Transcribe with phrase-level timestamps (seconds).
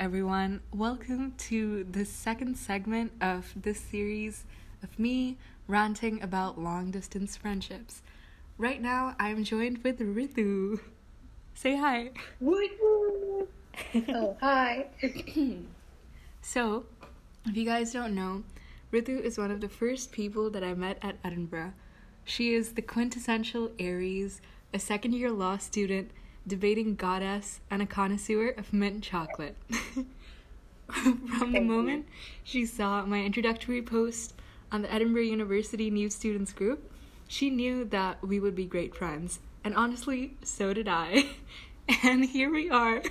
[0.00, 0.62] everyone.
[0.72, 4.44] Welcome to the second segment of this series
[4.82, 5.36] of me
[5.68, 8.00] ranting about long distance friendships.
[8.56, 10.80] Right now, I'm joined with Ritu.
[11.52, 12.12] Say hi.
[12.40, 13.46] Woo!
[14.08, 14.86] oh, hi.
[16.40, 16.86] so,
[17.44, 18.42] if you guys don't know,
[18.90, 21.74] Ritu is one of the first people that I met at Edinburgh.
[22.24, 24.40] She is the quintessential Aries,
[24.72, 26.10] a second year law student,
[26.46, 29.56] debating goddess, and a connoisseur of mint chocolate.
[30.90, 32.06] From the moment
[32.42, 34.34] she saw my introductory post
[34.72, 36.90] on the Edinburgh University New Students group,
[37.28, 39.38] she knew that we would be great friends.
[39.62, 41.26] And honestly, so did I.
[42.04, 43.02] And here we are,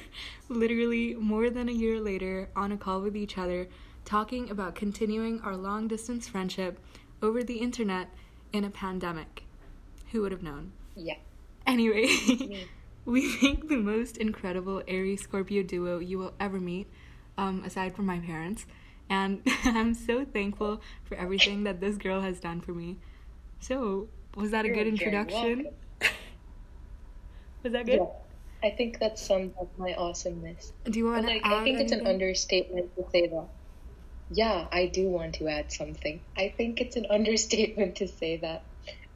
[0.48, 3.68] literally more than a year later, on a call with each other,
[4.06, 6.80] talking about continuing our long distance friendship
[7.22, 8.10] over the internet
[8.54, 9.44] in a pandemic.
[10.12, 10.72] Who would have known?
[10.96, 11.18] Yeah.
[11.68, 12.08] Anyway,
[13.12, 16.88] we make the most incredible Aries Scorpio duo you will ever meet,
[17.38, 18.66] um, aside from my parents.
[19.10, 23.00] And I'm so thankful for everything that this girl has done for me.
[23.60, 25.68] So, was that a You're good introduction?
[27.64, 28.00] was that good?
[28.00, 28.06] Yeah.
[28.62, 30.74] I think that sums up my awesomeness.
[30.86, 33.50] Do you want to Like, add I think it's an understatement to say that.
[34.32, 36.22] Yeah, I do want to add something.
[36.38, 38.69] I think it's an understatement to say that.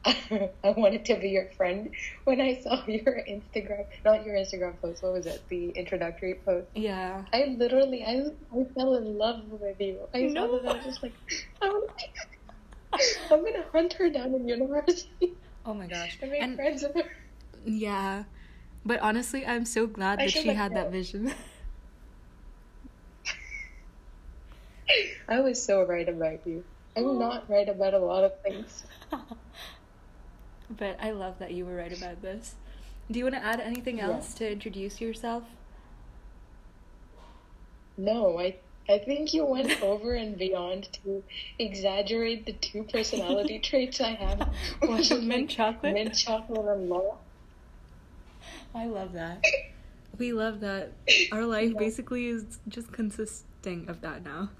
[0.06, 1.90] I wanted to be your friend
[2.24, 5.02] when I saw your Instagram, not your Instagram post.
[5.02, 5.42] What was it?
[5.48, 6.66] The introductory post.
[6.74, 7.24] Yeah.
[7.32, 10.00] I literally, I, I fell in love with you.
[10.12, 10.58] I saw No.
[10.58, 10.70] that.
[10.70, 11.12] I was just like,
[11.62, 15.34] I'm gonna hunt her down in university
[15.66, 16.18] Oh my gosh.
[16.20, 17.10] and make And friends with her.
[17.64, 18.24] yeah.
[18.84, 21.32] But honestly, I'm so glad I that she had that vision.
[25.28, 26.62] I was so right about you.
[26.96, 27.18] I'm oh.
[27.18, 28.84] not right about a lot of things.
[30.70, 32.54] But I love that you were right about this.
[33.10, 34.06] Do you want to add anything Yeah.
[34.10, 35.44] else to introduce yourself?
[37.96, 38.56] No, I
[38.88, 41.22] I think you went over and beyond to
[41.58, 44.48] exaggerate the two personality traits I have.
[44.82, 45.94] which is, Mint chocolate?
[45.94, 47.16] mint chocolate, and law.
[48.74, 49.42] I love that.
[50.18, 50.92] We love that.
[51.32, 51.78] Our life Yeah.
[51.78, 54.50] basically is just consisting of that now.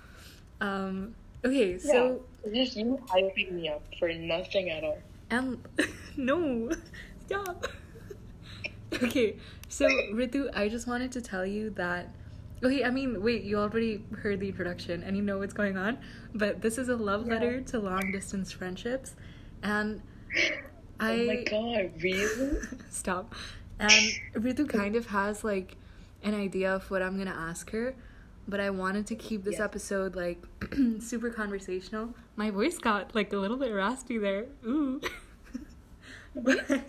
[0.61, 1.15] Um,
[1.45, 4.99] okay, so yeah, just you hyping me up for nothing at all.
[5.31, 5.59] And
[6.17, 6.71] no,
[7.27, 7.67] stop.
[9.03, 9.37] okay,
[9.69, 12.15] so Ritu, I just wanted to tell you that.
[12.63, 15.99] Okay, I mean, wait, you already heard the introduction and you know what's going on,
[16.35, 17.35] but this is a love Yeah.
[17.35, 19.15] letter to long distance friendships,
[19.63, 20.01] and
[21.01, 21.13] I.
[21.13, 22.59] oh my god, really?
[22.91, 23.35] Stop.
[23.79, 25.77] And Ritu kind of has like
[26.23, 27.95] an idea of what I'm gonna ask her,
[28.49, 29.65] but I wanted to keep this Yeah.
[29.65, 30.43] episode like
[31.01, 32.15] super conversational.
[32.37, 34.47] My voice got like a little bit raspy there.
[34.67, 35.01] Ooh.
[36.35, 36.81] but, Are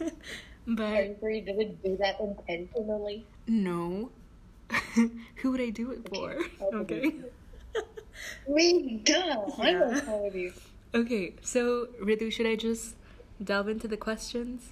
[0.67, 3.25] but you worried did it do that intentionally?
[3.47, 4.11] no.
[4.95, 6.37] Who would I do it for?
[6.73, 7.11] Okay.
[7.11, 7.15] Okay.
[8.47, 9.45] Me, duh.
[9.59, 9.83] I'm Yeah.
[9.83, 10.53] on call with you.
[10.95, 12.95] Okay, so Ritu, should I just
[13.43, 14.69] delve into the questions?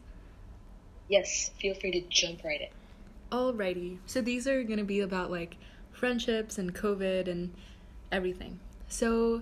[1.10, 2.68] Yes, feel free to jump right in.
[3.38, 3.98] Alrighty.
[4.08, 5.58] So these are gonna be about like
[6.04, 7.54] friendships and COVID and
[8.12, 8.60] everything.
[8.90, 9.42] So,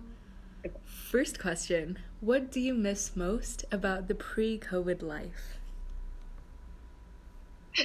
[0.85, 5.57] first question What do you miss most about the pre COVID life?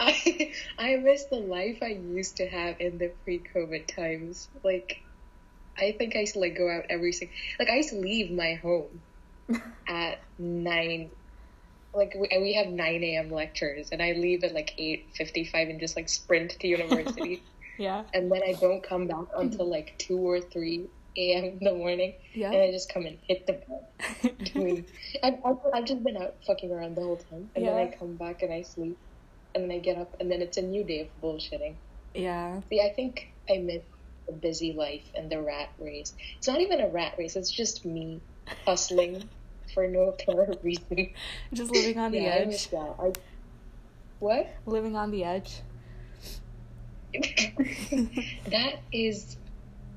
[0.00, 4.48] I I miss the life I used to have in the pre-COVID times.
[4.64, 5.02] Like,
[5.76, 7.36] I think I used to like go out every single.
[7.58, 9.02] Like, I used to leave my home
[9.86, 11.10] at nine.
[11.94, 13.30] Like we, we have nine a.m.
[13.30, 17.42] lectures, and I leave at like eight fifty-five and just like sprint to university,
[17.78, 18.04] Yeah.
[18.14, 20.88] and then I don't come back until like two or three
[21.18, 21.44] a.m.
[21.44, 22.50] in the morning, Yeah.
[22.50, 23.60] and I just come and hit the
[24.24, 24.86] bed doing.
[25.22, 28.16] I've, I've, I've just been out fucking around the whole time, and then I come
[28.16, 28.98] back and I sleep,
[29.54, 31.76] and then I get up, and then it's a new day of bullshitting.
[32.14, 32.60] yeah.
[32.70, 33.82] See, I think I miss
[34.26, 36.14] the busy life and the rat race.
[36.38, 38.22] It's not even a rat race; it's just me
[38.64, 39.28] hustling
[39.72, 41.10] for no apparent reason.
[41.52, 42.70] Just living on the yeah, I miss edge.
[42.72, 42.94] that.
[42.98, 43.12] I,
[44.18, 44.54] what?
[44.66, 45.60] Living on the edge.
[48.50, 49.36] that is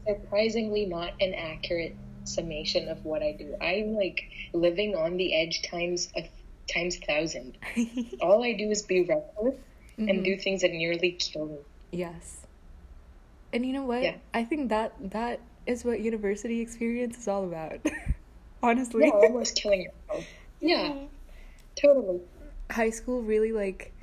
[0.08, 3.56] surprisingly not an accurate summation of what I do.
[3.62, 4.24] I'm like
[4.54, 6.30] living on the edge times a
[6.72, 7.58] times thousand.
[8.22, 9.56] All I do is be reckless
[9.98, 10.10] Mhm.
[10.10, 11.58] and do things that nearly kill me.
[11.94, 12.46] Yes.
[13.54, 14.04] And you know what?
[14.04, 14.16] Yeah.
[14.34, 17.80] I think that that is what university experience is all about.
[18.66, 19.06] Honestly.
[19.06, 20.26] Yeah, almost killing yourself.
[20.60, 20.94] Yeah,
[21.76, 22.22] totally.
[22.72, 23.94] high school really like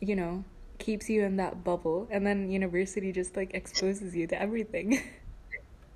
[0.00, 0.44] you know
[0.78, 5.00] keeps you in that bubble and then university just like exposes you to everything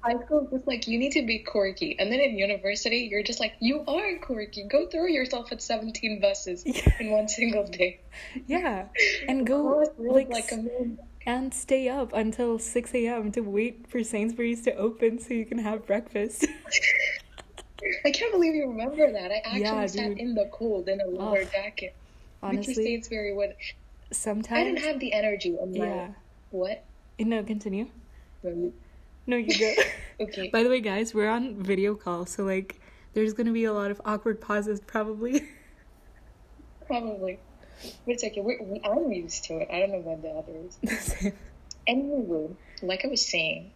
[0.02, 3.22] high school is just like you need to be quirky, and then in university you're
[3.22, 4.64] just like you are quirky.
[4.64, 6.64] Go throw yourself at seventeen buses
[7.00, 8.00] in one single day.
[8.46, 8.86] Yeah,
[9.28, 10.52] and go like, like
[11.26, 13.32] and stay up until six a.m.
[13.32, 16.46] to wait for Sainsbury's to open so you can have breakfast.
[18.04, 19.30] I can't believe you remember that.
[19.30, 20.18] I actually yeah, sat dude.
[20.18, 21.94] in the cold in a lower oh, jacket.
[22.42, 22.76] Honestly, Mr.
[22.76, 23.54] Sainsbury would.
[24.10, 25.56] Sometimes I didn't have the energy.
[25.58, 26.08] On my, yeah.
[26.50, 26.84] What?
[27.18, 27.88] Eh, no, continue.
[28.42, 29.82] No, you go.
[30.24, 30.48] okay.
[30.48, 32.80] By the way, guys, we're on video call, so like,
[33.14, 35.48] there's gonna be a lot of awkward pauses, probably.
[36.86, 37.38] Probably.
[38.06, 38.40] But it's okay.
[38.40, 39.68] We're, we, I'm used to it.
[39.70, 41.32] I don't know about the others.
[41.86, 42.48] anyway,
[42.80, 43.72] like I was saying,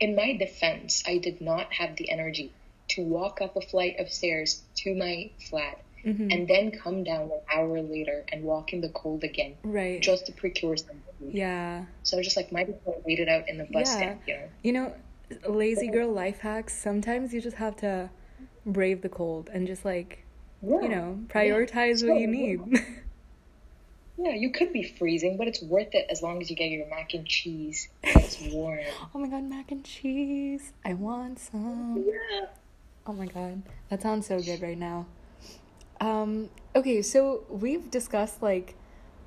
[0.00, 2.50] in my defense, I did not have the energy
[2.96, 6.30] to walk up a flight of stairs to my flat mm-hmm.
[6.30, 9.54] and then come down an hour later and walk in the cold again.
[9.62, 10.00] Right.
[10.00, 11.34] Just to procure some food.
[11.34, 11.84] Yeah.
[12.02, 13.96] So I was just like, might as well wait it out in the bus yeah.
[13.96, 14.48] stand, you know?
[14.62, 14.94] You know,
[15.48, 18.10] lazy girl life hacks, sometimes you just have to
[18.64, 20.24] brave the cold and just like,
[20.62, 20.80] yeah.
[20.80, 22.12] you know, prioritize yeah.
[22.12, 22.60] what you need.
[24.18, 26.88] Yeah, you could be freezing, but it's worth it as long as you get your
[26.88, 27.88] mac and cheese.
[28.02, 28.80] It's warm.
[29.14, 30.72] oh my god, mac and cheese!
[30.84, 32.02] I want some.
[32.06, 32.46] Yeah.
[33.08, 35.06] Oh my god, that sounds so good right now.
[36.00, 38.74] Um, okay, so we've discussed like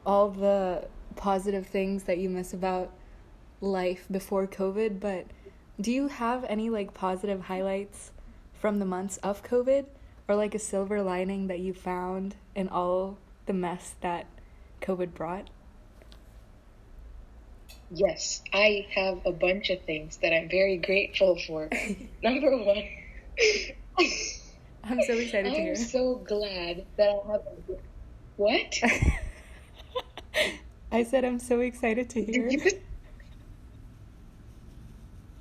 [0.06, 2.92] all the positive things that you miss about
[3.62, 5.28] life before COVID, but
[5.80, 8.12] do you have any like positive highlights
[8.54, 9.86] from the months of COVID
[10.28, 14.26] or like a silver lining that you found in all the mess that
[14.82, 15.50] COVID brought?
[17.92, 21.70] Yes, I have a bunch of things that I'm very grateful for.
[22.24, 22.84] Number one,
[24.84, 25.70] I'm so excited I'm to hear.
[25.72, 27.42] I'm so glad that I have.
[28.38, 28.80] What?
[30.92, 32.48] I said I'm so excited to hear.
[32.50, 32.72] You,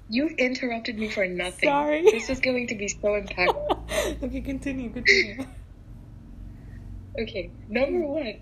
[0.09, 1.69] you've interrupted me for nothing.
[1.69, 2.03] Sorry.
[2.03, 4.23] This is going to be so impactful.
[4.23, 5.47] okay, continue, continue.
[7.19, 8.35] Okay, number one,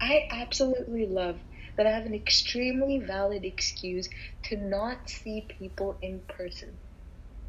[0.00, 1.38] I absolutely love
[1.76, 4.08] that I have an extremely valid excuse
[4.44, 6.76] to not see people in person.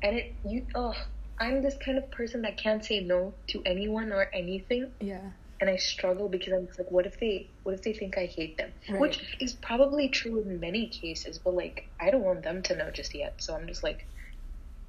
[0.02, 0.94] And it, you, oh,
[1.38, 4.92] I'm this kind of person that can't say no to anyone or anything.
[5.02, 5.20] Yeah.
[5.60, 8.58] And I struggle because I'm like, what if they, what if they think I hate
[8.58, 8.72] them?
[8.90, 9.00] Right.
[9.00, 12.92] Which is probably true in many cases, but like, I don't want them to know
[12.92, 13.36] just yet.
[13.38, 14.06] So I'm just like,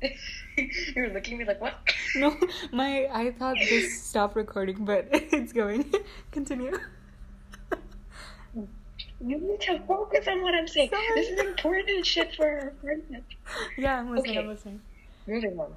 [0.95, 1.75] you're looking at me like, what?
[2.17, 2.37] No,
[2.73, 5.93] my, I thought this stopped recording, but it's going.
[6.33, 6.79] Continue.
[9.19, 10.91] You need to focus on what I'm saying.
[10.91, 11.03] Sorry.
[11.15, 13.25] This is important shit for our friendship.
[13.77, 14.31] Yeah, I'm listening.
[14.31, 14.41] Okay.
[14.41, 14.81] I'm listening.
[15.27, 15.75] Moving on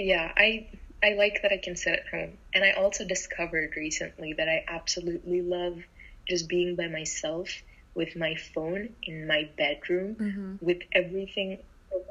[0.00, 0.68] yeah, I
[1.02, 2.38] I like that I can sit at home.
[2.54, 5.82] And I also discovered recently that I absolutely love
[6.28, 7.48] just being by myself
[7.94, 10.64] with my phone in my bedroom mm-hmm.
[10.64, 11.58] with everything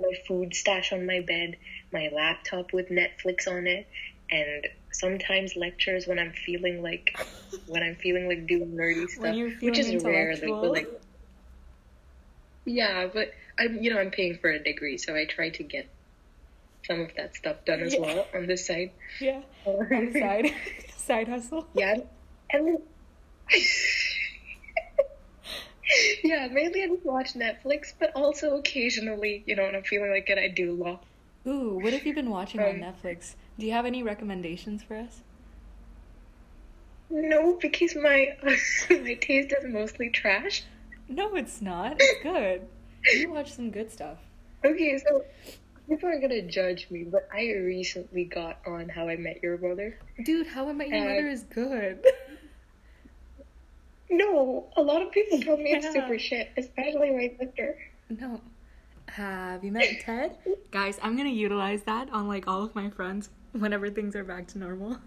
[0.02, 1.58] my food stash on my bed,
[1.94, 3.88] my laptop with Netflix on it,
[4.30, 7.18] and sometimes lectures when I'm feeling like
[7.68, 10.36] when I'm feeling like doing nerdy stuff, which is rare.
[10.36, 11.02] Like, like,
[12.66, 15.88] yeah, but I'm you know I'm paying for a degree, so I try to get
[16.90, 18.02] some of that stuff done as yeah.
[18.02, 18.92] well on this side.
[19.22, 20.52] Yeah, on the side,
[20.98, 21.68] side hustle.
[21.74, 21.98] Yeah,
[22.52, 22.78] and then,
[26.24, 30.30] yeah, mainly I just watch Netflix, but also occasionally, you know, when I'm feeling like
[30.30, 31.00] it, I do law.
[31.48, 33.36] Ooh, what have you been watching um, on Netflix?
[33.58, 35.22] Do you have any recommendations for us?
[37.10, 40.64] No, because my my taste is mostly trash.
[41.08, 41.98] No, it's not.
[42.00, 42.68] It's good.
[43.14, 44.18] you watch some good stuff.
[44.64, 45.24] Okay, so
[45.90, 49.98] People are gonna judge me, but I recently got on How I Met Your Mother.
[50.24, 52.06] Dude, How I Met Your Mother is good.
[54.12, 55.78] no, a lot of people tell me yeah.
[55.78, 57.76] it's super shit, especially my sister.
[58.08, 58.40] No.
[59.08, 60.38] Have you met Ted?
[60.70, 64.46] Guys, I'm gonna utilize that on like all of my friends whenever things are back
[64.50, 64.98] to normal.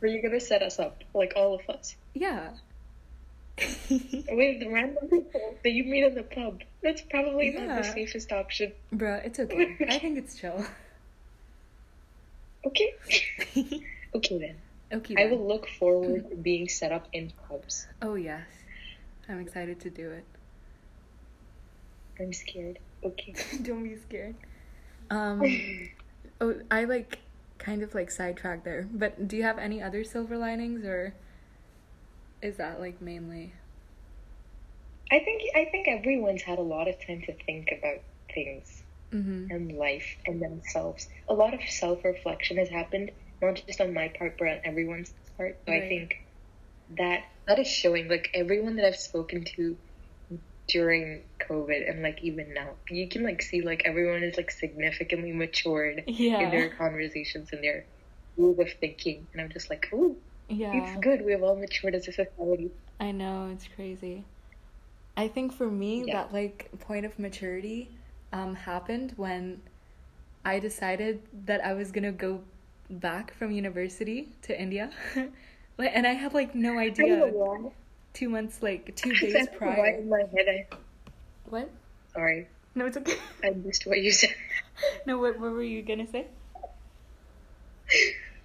[0.00, 1.96] Are you gonna set us up, like all of us?
[2.14, 2.50] Yeah.
[3.90, 6.62] With random people that you meet in the pub.
[6.82, 7.66] That's probably yeah.
[7.66, 8.72] not the safest option.
[8.94, 9.76] Bruh, it's okay.
[9.88, 10.64] I think it's chill.
[12.64, 12.94] Okay.
[14.14, 14.56] okay then.
[14.92, 15.14] Okay.
[15.14, 15.26] Then.
[15.26, 17.88] I will look forward to being set up in pubs.
[18.00, 18.46] Oh yes.
[19.28, 20.24] I'm excited to do it.
[22.20, 22.78] I'm scared.
[23.02, 23.34] Okay.
[23.62, 24.36] Don't be scared.
[25.10, 25.42] Um
[26.40, 27.18] Oh, I like
[27.58, 28.88] kind of like sidetracked there.
[28.92, 31.14] But do you have any other silver linings or
[32.42, 33.52] is that like mainly?
[35.10, 38.00] I think I think everyone's had a lot of time to think about
[38.34, 38.82] things
[39.12, 39.50] mm-hmm.
[39.50, 41.08] and life and themselves.
[41.28, 45.12] A lot of self reflection has happened, not just on my part, but on everyone's
[45.36, 45.58] part.
[45.66, 45.82] So right.
[45.82, 46.24] I think
[46.98, 48.08] that that is showing.
[48.08, 49.76] Like everyone that I've spoken to
[50.68, 55.32] during COVID and like even now, you can like see like everyone is like significantly
[55.32, 56.40] matured Yeah.
[56.40, 57.84] in their conversations and their
[58.36, 60.16] move of thinking, and I'm just like, ooh,
[60.48, 60.72] Yeah.
[60.74, 61.24] it's good.
[61.24, 62.70] We have all matured as a society.
[63.00, 64.24] I know, it's crazy.
[65.16, 66.14] I think for me, Yeah.
[66.14, 67.90] that like point of maturity
[68.32, 69.60] um, happened when
[70.44, 72.40] I decided that I was gonna go
[72.90, 74.90] back from university to India.
[75.78, 77.70] Like, and I had like no I don't know idea
[78.12, 79.96] two months, like two days prior.
[79.96, 80.46] in my head.
[80.46, 80.66] I,
[81.48, 81.70] What?
[82.12, 83.16] sorry, No, it's okay.
[83.42, 84.34] I missed what you said.
[85.06, 86.26] no, what, what were you gonna say?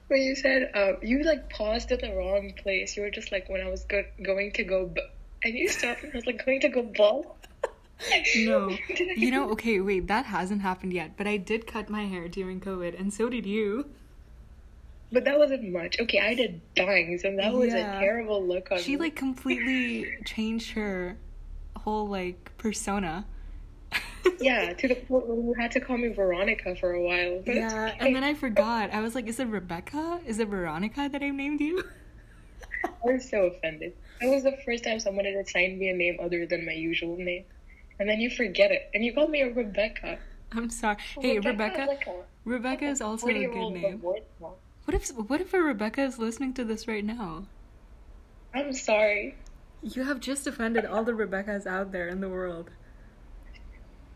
[0.08, 3.50] When you said um, you like paused at the wrong place, you were just like
[3.50, 5.02] when I was go- going to go, b-
[5.44, 7.38] and you stopped and I was like going to go ball.
[8.36, 8.70] No.
[9.18, 12.60] You know, okay, wait, that hasn't happened yet, but I did cut my hair during
[12.62, 13.88] COVID, and so did you.
[15.12, 16.00] but that wasn't much.
[16.00, 17.98] Okay, I did bangs, and that was Yeah.
[17.98, 18.98] a terrible look on She me.
[19.02, 21.18] like completely changed her
[21.76, 23.26] whole like persona.
[24.40, 27.42] Yeah, to the point where you had to call me Veronica for a while.
[27.46, 27.98] But Yeah, okay.
[28.00, 28.92] and then I forgot.
[28.94, 30.20] I was like, is it Rebecca?
[30.26, 31.84] Is it Veronica that I named you?
[32.86, 33.94] I was so offended.
[34.22, 37.18] That was the first time someone had assigned me a name other than my usual
[37.18, 37.46] name,
[38.00, 40.18] and then you forget it, and you call me a Rebecca.
[40.52, 40.98] I'm sorry.
[41.20, 41.86] Hey, Rebecca.
[41.88, 44.02] Like a, Rebecca is also a good name.
[44.02, 47.46] What if what if a Rebecca is listening to this right now?
[48.54, 49.36] I'm sorry.
[49.84, 52.72] You have just offended all the Rebeccas out there in the world.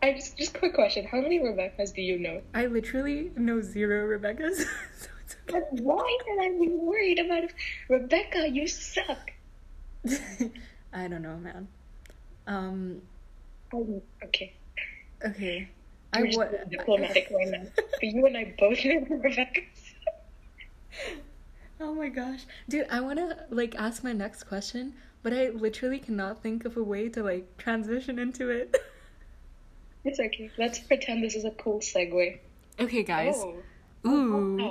[0.02, 2.42] I just just quick question: How many Rebeccas do you know?
[2.54, 4.56] I literally know zero Rebeccas.
[4.98, 7.54] so it's But why should I be worried about it?
[7.88, 8.48] Rebecca?
[8.48, 9.30] You suck.
[10.92, 11.68] I don't know, man.
[12.48, 13.02] Um.
[13.72, 14.52] Um, okay,
[15.24, 15.68] Okay.
[16.12, 17.62] I you're just wa- diplomatic right now.
[17.76, 19.94] But you and I both know Rebeccas.
[21.80, 22.40] Oh my gosh.
[22.68, 26.76] Dude, I want to like ask my next question, but I literally cannot think of
[26.76, 28.76] a way to like transition into it.
[30.04, 30.50] It's okay.
[30.58, 32.38] Let's pretend this is a cool segue.
[32.80, 33.34] okay, guys.
[33.36, 33.56] Oh.
[34.04, 34.70] Ooh.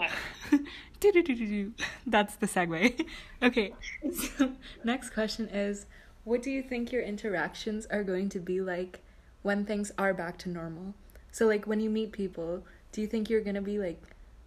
[1.00, 1.74] Do-do-do-do-do.
[2.06, 3.06] That's the segue.
[3.44, 3.74] Okay.
[4.14, 4.52] So,
[4.84, 5.86] next question is
[6.26, 9.00] what do you think your interactions are going to be like
[9.42, 10.94] when things are back to normal?
[11.32, 14.00] So like when you meet people, do you think you're going to be like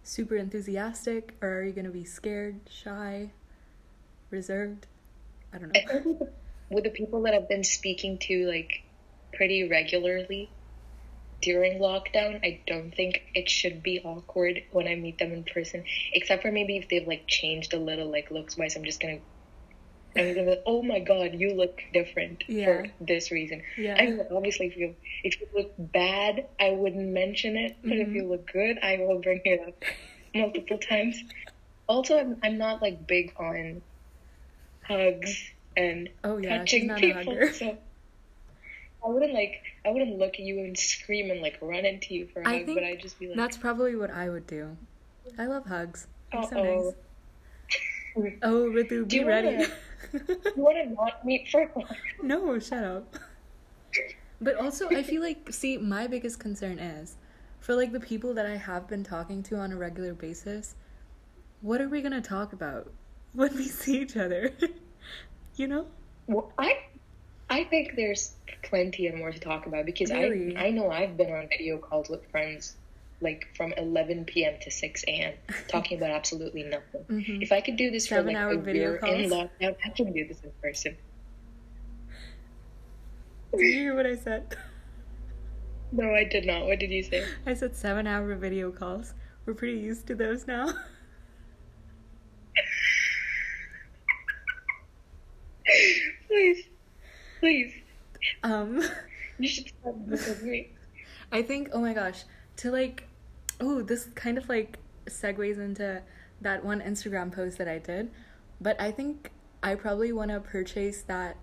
[0.03, 3.31] super enthusiastic or are you going to be scared, shy,
[4.29, 4.87] reserved?
[5.51, 6.03] I don't I know.
[6.03, 6.21] think
[6.69, 8.83] with the people that I've been speaking to like
[9.33, 10.49] pretty regularly
[11.41, 15.83] during lockdown, I don't think it should be awkward when I meet them in person.
[16.13, 18.75] Except for maybe if they've like changed a little, like looks wise.
[18.75, 19.19] I'm just gonna,
[20.17, 22.65] I'm gonna, be, oh my god, you look different Yeah.
[22.65, 23.61] for this reason.
[23.77, 23.95] Yeah.
[23.97, 27.77] I mean, obviously, if you if you look bad, I wouldn't mention it.
[27.83, 28.15] But if Mhm.
[28.15, 29.83] you look good, I will bring it up
[30.33, 31.21] multiple times.
[31.87, 33.81] Also, I'm I'm not like big on
[34.83, 35.43] hugs
[35.75, 37.39] and Oh yeah, touching people.
[37.53, 37.77] So
[39.05, 42.27] I wouldn't like I wouldn't look at you and scream and like run into you
[42.27, 44.75] for a I hug, but I'd just be like, That's probably what I would do.
[45.37, 46.07] I love hugs.
[46.31, 46.83] They're so Uh-oh.
[46.85, 46.93] nice.
[48.43, 49.65] Oh, Ritu, Do be you ready.
[50.13, 51.95] you want to not meet for a hug?
[52.23, 53.13] no, shut up.
[54.41, 57.17] But also, I feel like, see, my biggest concern is
[57.59, 60.75] for like the people that I have been talking to on a regular basis,
[61.61, 62.91] what are we gonna talk about
[63.33, 64.51] when we see each other?
[65.57, 65.87] you know?
[66.27, 66.77] Well, I
[67.49, 68.33] I think there's
[68.63, 70.55] plenty and more to talk about because Really?
[70.57, 72.75] I I know I've been on video calls with friends
[73.21, 74.55] like from 11 p.m.
[74.61, 75.33] to 6 a.m.
[75.67, 77.05] talking about absolutely nothing.
[77.09, 77.41] Mhm.
[77.41, 79.31] If I could do this for like a year in calls?
[79.31, 80.97] lockdown, I can do this in person.
[83.51, 84.57] Did you hear what I said?
[85.91, 86.65] No, I did not.
[86.65, 87.25] What did you say?
[87.45, 89.13] I said seven hour video calls.
[89.45, 90.73] We're pretty used to those now.
[96.27, 96.65] please,
[97.39, 97.73] please,
[98.43, 98.81] Um,
[99.37, 100.71] you should start this with me.
[101.31, 102.23] I think, oh my gosh,
[102.57, 103.07] to like,
[103.59, 106.03] oh, this kind of like segues into
[106.41, 108.11] that one Instagram post that I did.
[108.61, 109.31] But I think
[109.63, 111.37] I probably want to purchase that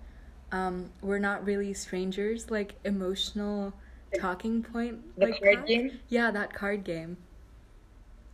[0.52, 3.74] um, we're not really strangers, like emotional
[4.18, 5.00] talking point.
[5.18, 5.66] The like card pack.
[5.66, 6.00] game?
[6.08, 7.18] Yeah, that card game.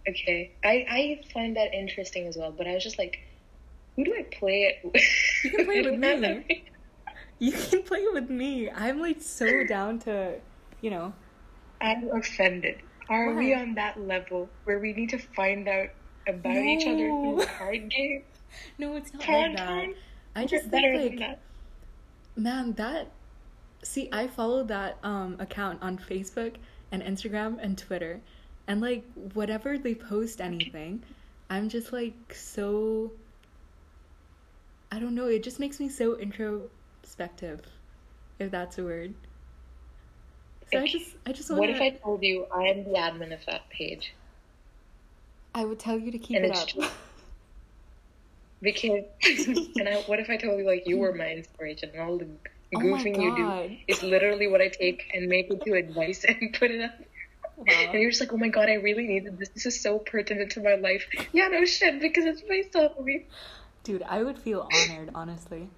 [0.08, 3.20] Okay, I I find that interesting as well, but I was just like,
[3.96, 5.02] who do I play it with?
[5.44, 5.98] You can play I with
[6.48, 6.64] me.
[7.38, 8.70] You can play with me.
[8.70, 10.36] I'm like so down to,
[10.80, 11.12] you know.
[11.80, 12.80] I'm offended.
[13.08, 15.88] Are we on that level where we need to find out
[16.26, 18.22] about each other through card game?
[18.78, 19.88] No, it's not Time like that.
[20.34, 21.40] I just think like that.
[22.36, 23.10] Man, that
[23.82, 26.56] see, I follow that um account on Facebook
[26.90, 28.20] and Instagram and Twitter.
[28.66, 31.02] And like whatever they post anything,
[31.48, 33.12] I'm just like so
[34.90, 36.14] I don't know, it just makes me so
[37.02, 37.60] introspective,
[38.38, 39.14] if that's a word.
[40.72, 43.32] So I just, I just want What if I told you I am the admin
[43.32, 44.14] of that page?
[45.54, 46.68] I would tell you to keep And it up.
[46.68, 46.84] true.
[48.60, 49.04] Because,
[49.76, 52.26] and I, what if I told you like you were my inspiration and all the
[52.74, 56.72] Oh goofing you do is literally what I take and make into advice and put
[56.72, 56.90] it up.
[57.56, 57.64] Wow.
[57.68, 59.48] And you're just like, oh my god, I really needed this.
[59.50, 61.06] This is so pertinent to my life.
[61.32, 63.26] Yeah, no shit, because it's based off of me.
[63.84, 65.70] Dude, I would feel honored, honestly.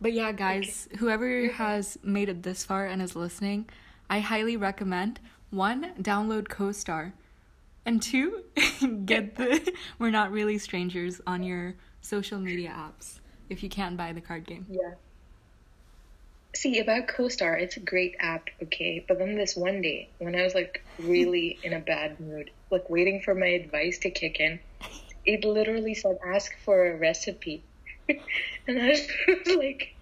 [0.00, 3.68] But yeah, guys, whoever has made it this far and is listening,
[4.10, 7.12] I highly recommend one, download CoStar,
[7.84, 8.42] and two,
[9.04, 14.12] get the We're Not Really Strangers on your social media apps if you can't buy
[14.12, 14.66] the card game.
[14.68, 14.94] Yeah.
[16.54, 19.04] See, about CoStar, it's a great app, okay?
[19.06, 22.88] But then this one day, when I was like really in a bad mood, like
[22.90, 24.58] waiting for my advice to kick in,
[25.24, 27.62] it literally said, ask for a recipe.
[28.68, 29.08] and I was
[29.56, 29.94] like,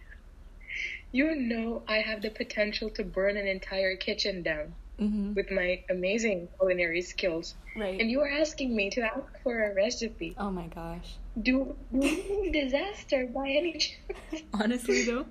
[1.12, 5.34] you know, I have the potential to burn an entire kitchen down Mm-hmm.
[5.34, 7.56] with my amazing culinary skills.
[7.76, 8.00] Right.
[8.00, 10.36] And you are asking me to ask for a recipe.
[10.38, 11.16] oh my gosh.
[11.42, 14.44] Do, do disaster by any chance?
[14.54, 15.26] Honestly though,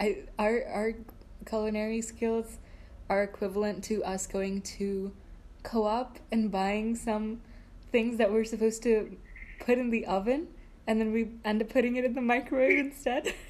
[0.00, 0.92] I our our
[1.44, 2.56] culinary skills
[3.10, 5.12] are equivalent to us going to
[5.64, 7.42] co-op and buying some
[7.90, 9.14] things that we're supposed to
[9.60, 10.48] put in the oven
[10.86, 13.34] and then we end up putting it in the microwave instead.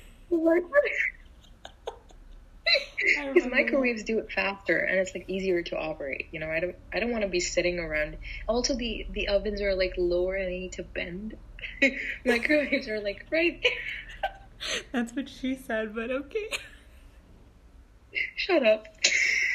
[3.35, 6.29] Because microwaves do it faster and it's like easier to operate.
[6.31, 8.17] You know, I don't I don't want to be sitting around.
[8.47, 11.37] Also, the the ovens are like lower and they need to bend.
[12.25, 13.61] microwaves are like right.
[13.63, 14.83] there.
[14.93, 16.49] That's what she said, but okay.
[18.37, 18.87] Shut up.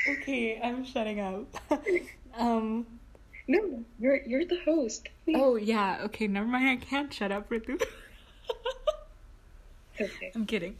[0.10, 1.46] Okay, I'm shutting up.
[2.38, 2.86] um
[3.48, 5.08] No, you're you're the host.
[5.36, 6.68] oh yeah, okay, never mind.
[6.68, 7.82] I can't shut up, Ritu.
[10.00, 10.76] Okay, I'm kidding.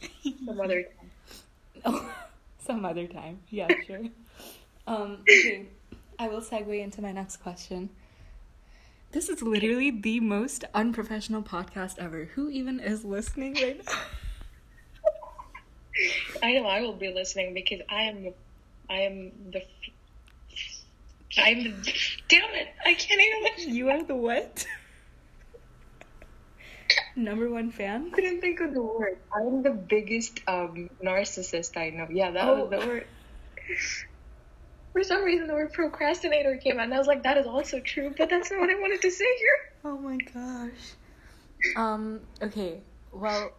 [0.46, 1.10] some other time.
[1.84, 2.14] Oh,
[2.64, 3.40] some other time.
[3.50, 4.02] Yeah, sure.
[4.86, 5.66] um, okay,
[6.20, 7.90] I will segue into my next question.
[9.10, 12.26] This is literally the most unprofessional podcast ever.
[12.36, 13.92] Who even is listening right now?
[16.42, 18.32] I know I will be listening because I am
[18.88, 19.62] I am the
[21.36, 21.82] I'm
[22.28, 24.66] damn it I can't even You are the what?
[27.16, 28.10] Number one fan?
[28.12, 29.18] couldn't think of the word.
[29.34, 32.06] I'm the biggest um narcissist I know.
[32.10, 32.64] Yeah, that Oh.
[32.64, 33.06] was the word.
[34.92, 37.78] For some reason, the word procrastinator came out, and I was like, "That is also
[37.80, 39.72] true," but that's not what I wanted to say here.
[39.84, 40.94] Oh my gosh.
[41.76, 42.80] Um, okay,
[43.12, 43.52] well,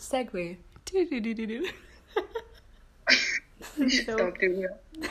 [0.00, 0.56] segue.
[0.84, 1.68] Do-do-do-do-do.
[3.76, 4.80] So- Stop doing that.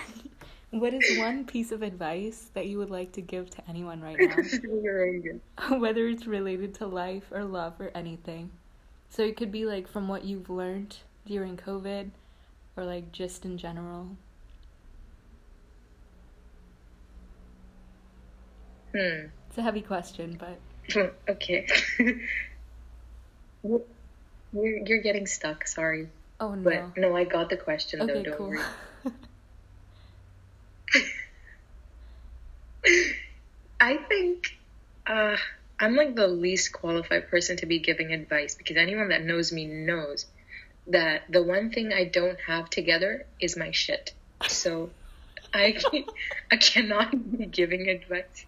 [0.75, 4.17] What is one piece of advice that you would like to give to anyone right
[4.19, 4.35] now?
[4.35, 5.39] Do your own good.
[5.79, 8.51] Whether it's related to life or love or anything.
[9.09, 12.09] So it could be like from what you've learned during COVID
[12.75, 14.17] or like just in general.
[18.91, 19.27] Hmm.
[19.47, 20.59] It's a heavy question, but
[21.29, 21.67] okay.
[23.63, 23.81] you're
[24.51, 25.69] you're getting stuck.
[25.69, 26.09] Sorry,
[26.41, 26.63] oh no.
[26.69, 28.13] but no, I got the question though.
[28.13, 28.47] Okay, Don't cool.
[28.49, 28.59] worry.
[33.79, 34.47] I think
[35.07, 35.35] uh,
[35.79, 39.65] I'm like the least qualified person to be giving advice because anyone that knows me
[39.65, 40.25] knows
[40.87, 44.13] that the one thing I don't have together is my shit.
[44.47, 44.89] So
[45.53, 46.05] I can,
[46.51, 48.45] I cannot be giving advice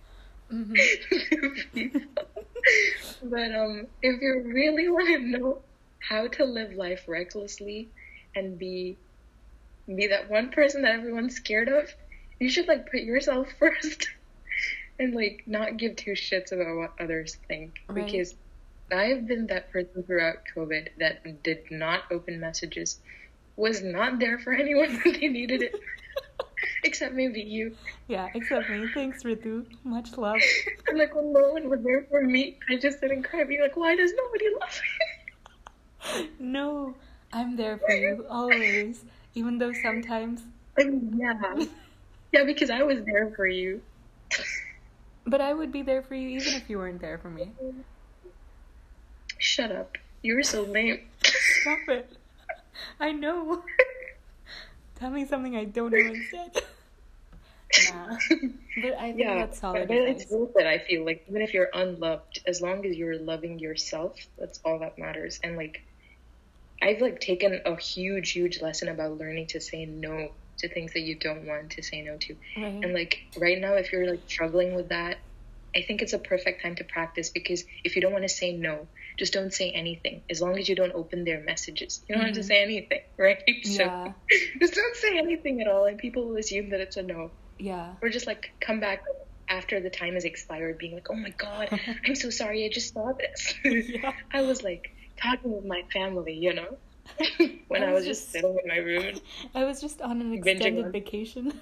[0.51, 0.75] Mhm.
[1.09, 2.23] to people.
[3.23, 5.61] but um, if you really want to know
[5.99, 7.89] how to live life recklessly
[8.35, 8.97] and be
[9.87, 11.93] be that one person that everyone's scared of,
[12.39, 14.07] you should like put yourself first
[14.99, 18.05] and like not give two shits about what others think Right.
[18.05, 18.35] because
[18.91, 22.99] I've been that person throughout COVID that did not open messages,
[23.57, 25.75] was not there for anyone when they needed it,
[26.85, 27.75] except maybe you.
[28.07, 28.87] Yeah, except me.
[28.93, 29.65] Thanks, Ritu.
[29.83, 30.39] Much love.
[30.87, 33.61] And like when no one was there for me, I just sit and cry, being
[33.61, 34.81] like, why does nobody love
[36.23, 36.29] me?
[36.39, 36.95] No,
[37.33, 39.03] I'm there for you always.
[39.35, 40.43] Even though sometimes,
[40.79, 41.65] I mean, yeah.
[42.31, 43.81] Yeah, because I was there for you.
[45.25, 47.51] but I would be there for you even if you weren't there for me.
[49.37, 49.97] Shut up.
[50.21, 51.01] You were so lame.
[51.23, 52.11] Stop it.
[52.99, 53.63] I know.
[54.95, 56.63] Tell me something I don't know instead.
[57.91, 58.17] Nah.
[58.81, 61.03] But I think yeah, that's solid but it's worth it, I feel.
[61.05, 65.39] Like, even if you're unloved, as long as you're loving yourself, that's all that matters.
[65.43, 65.83] And, like,
[66.81, 71.01] I've, like, taken a huge, huge lesson about learning to say no to things that
[71.01, 72.35] you don't want to say no to.
[72.57, 72.79] Right.
[72.83, 75.17] And like right now, if you're like struggling with that,
[75.75, 78.53] I think it's a perfect time to practice because if you don't want to say
[78.53, 78.87] no,
[79.19, 80.23] just don't say anything.
[80.29, 82.45] As long as you don't open their messages, you don't have to Mhm.
[82.45, 83.37] say anything, right?
[83.63, 84.05] Yeah.
[84.05, 84.13] So
[84.59, 87.95] just don't say anything at all, and people will assume that it's a no, Yeah.
[88.01, 89.01] or just like come back
[89.49, 91.69] after the time has expired, being like, "Oh my god,
[92.05, 94.13] I'm so sorry, I just saw this." Yeah.
[94.33, 94.83] I was like
[95.21, 96.77] talking with my family, you know,
[97.67, 99.19] when I I was was just just- sitting in my room.
[99.55, 101.53] I was just on an extended vacation.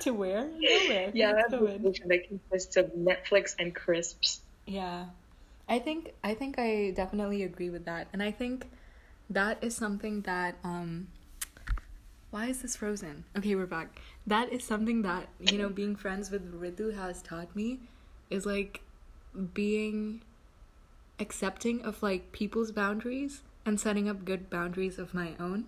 [0.00, 0.48] to where?
[0.58, 1.10] Nowhere.
[1.14, 1.82] Yeah, I Let's have go a in.
[1.82, 4.40] vacation that consists of Netflix and crisps.
[4.66, 5.06] Yeah.
[5.68, 8.08] I think I think I definitely agree with that.
[8.12, 8.66] And I think
[9.30, 11.08] that is something that um
[12.30, 13.24] why is this frozen?
[13.36, 13.98] Okay, we're back.
[14.26, 17.78] That is something that, you know, being friends with Ritu has taught me
[18.30, 18.80] is like
[19.54, 20.22] being
[21.18, 25.66] accepting of like people's boundaries and setting up good boundaries of my own.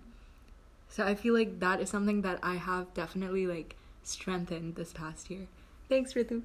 [0.87, 5.29] So I feel like that is something that I have definitely like strengthened this past
[5.29, 5.47] year.
[5.87, 6.41] Thanks, Ritu.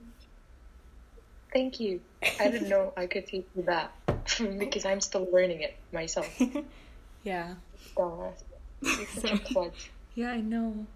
[1.52, 2.00] Thank you.
[2.40, 3.92] I didn't know I could teach you that
[4.58, 6.28] because I'm still learning it myself.
[7.24, 7.54] yeah.
[7.96, 8.42] Dumbass.
[8.82, 9.70] You're such a
[10.14, 10.86] Yeah, I know.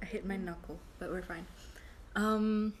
[0.00, 1.46] I hit my knuckle, but we're fine.
[2.14, 2.74] Um,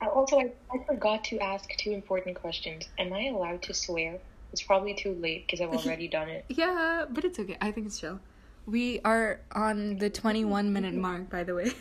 [0.00, 2.88] Also, I, I forgot to ask two important questions.
[2.98, 4.18] Am I allowed to swear?
[4.52, 6.44] It's probably too late because I've already done it.
[6.48, 7.56] yeah, but it's okay.
[7.60, 8.20] I think it's chill.
[8.66, 11.72] We are on the 21 minute mark, by the way.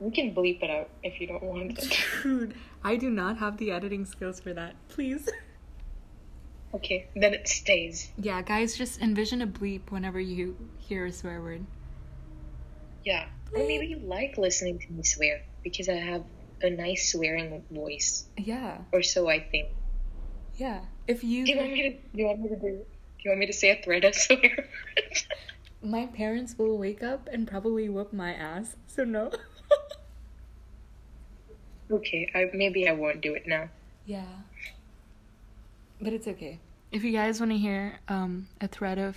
[0.00, 1.96] We can bleep it out if you don't want it.
[2.24, 4.74] Dude, I do not have the editing skills for that.
[4.88, 5.28] Please.
[6.74, 8.10] Okay, then it stays.
[8.18, 11.64] Yeah, guys, just envision a bleep whenever you hear a swear word.
[13.04, 13.26] Yeah.
[13.54, 16.24] Or maybe you like listening to me swear because I have
[16.64, 19.68] a nice swearing voice, Yeah, or so I think.
[20.56, 20.80] yeah.
[21.08, 21.44] If you.
[21.44, 21.90] Do you want me to?
[21.90, 22.60] Do you want me to do?
[22.70, 22.84] Do
[23.24, 24.68] you want me to say a thread of swear?
[25.82, 29.32] My parents will wake up and probably whoop my ass, so no.
[31.90, 33.68] okay, I, maybe I won't do it now.
[34.06, 34.24] Yeah.
[36.00, 36.58] But it's okay.
[36.92, 39.16] If you guys want to hear um a thread of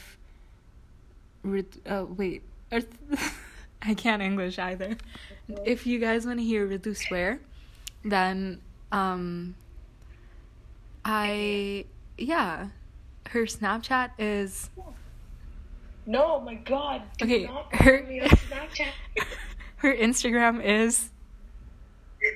[1.87, 2.41] oh wait.
[3.81, 4.97] I can't English either.
[5.65, 7.39] If you guys want to hear Ritu swear,
[8.03, 9.55] then um
[11.03, 11.85] I
[12.17, 12.69] yeah,
[13.29, 14.69] her Snapchat is
[16.05, 17.01] No, my God.
[17.21, 18.91] Okay, not her- me on Snapchat.
[19.77, 21.09] her Instagram is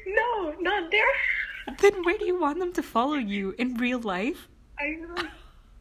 [0.05, 1.75] no, not there.
[1.79, 4.47] then where do you want them to follow you in real life?
[4.79, 5.15] I know.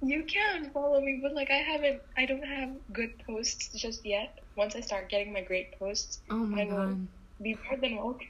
[0.01, 2.01] You can follow me, but like I haven't.
[2.17, 4.39] I don't have good posts just yet.
[4.57, 7.07] Once I start getting my great posts, Oh my I god.
[7.43, 8.27] Be more than welcome.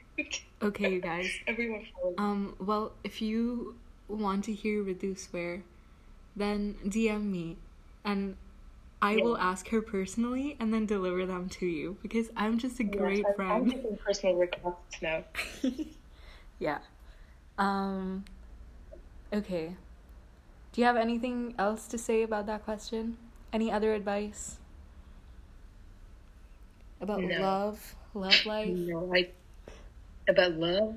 [0.61, 1.29] Okay, you guys.
[1.47, 1.85] Everyone.
[2.17, 3.75] Um, well, if you
[4.07, 5.63] want to hear Ritu swear,
[6.35, 7.57] then DM me
[8.03, 8.35] and
[9.01, 12.83] I will ask her personally and then deliver them to you because I'm just a
[12.83, 13.71] Yes, great I'm- I'm friend.
[13.71, 15.23] taking personal requests now.
[16.59, 16.79] yeah.
[17.57, 18.25] Um
[19.31, 19.75] okay.
[20.73, 23.17] Do you have anything else to say about that question?
[23.53, 24.57] Any other advice?
[27.01, 27.39] About No.
[27.41, 28.67] love, love life?
[28.67, 29.29] No, I
[30.27, 30.95] about love.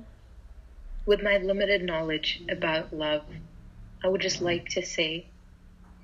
[1.05, 3.23] With my limited knowledge about love,
[4.03, 5.25] I would just like to say,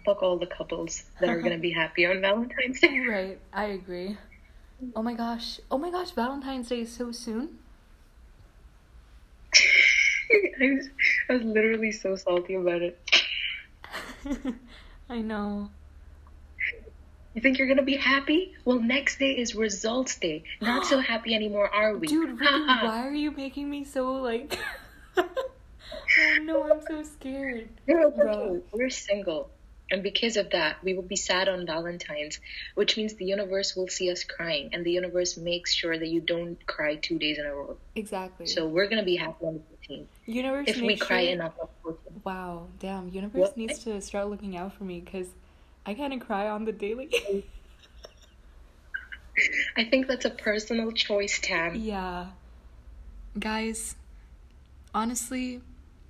[0.05, 2.99] fuck all the couples that are gonna be happy on Valentine's Day.
[3.07, 4.17] Right, I agree.
[4.95, 5.59] Oh my gosh.
[5.69, 7.59] Oh my gosh, Valentine's Day is so soon.
[10.61, 10.89] I was,
[11.29, 12.99] I was literally so salty about it.
[15.09, 15.71] I know.
[17.39, 18.53] You think you're gonna be happy?
[18.65, 20.43] Well, next day is results day.
[20.59, 22.05] Not so happy anymore, are we?
[22.07, 22.85] Dude, Haha.
[22.85, 24.59] why are you making me so like
[25.15, 25.25] Oh
[26.41, 27.69] no, I'm so scared.
[27.87, 28.61] No, it's Bro.
[28.73, 29.51] We're single.
[29.89, 32.41] And because of that, we will be sad on Valentine's,
[32.75, 36.19] which means the universe will see us crying, and the universe makes sure that you
[36.19, 37.77] don't cry two days in a row.
[37.95, 38.47] Exactly.
[38.47, 40.07] So we're gonna be happy on the 15th.
[40.25, 42.25] universe If we cry sure- enough on the 14th.
[42.25, 43.07] Wow, damn.
[43.07, 43.55] Universe What?
[43.57, 45.29] needs to start looking out for me because
[45.85, 47.09] I kind of cry on the daily.
[49.77, 51.75] I think that's a personal choice, Tam.
[51.75, 52.27] yeah.
[53.37, 53.95] Guys,
[54.93, 55.61] honestly,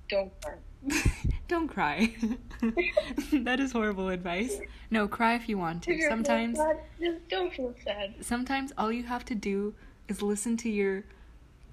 [0.08, 0.54] Don't cry.
[1.48, 2.12] don't cry.
[3.32, 4.58] that is horrible advice.
[4.90, 6.00] No, cry if you want to.
[6.08, 6.58] Sometimes
[7.00, 8.14] just don't feel sad.
[8.20, 9.74] sometimes all you have to do
[10.08, 11.04] is listen to your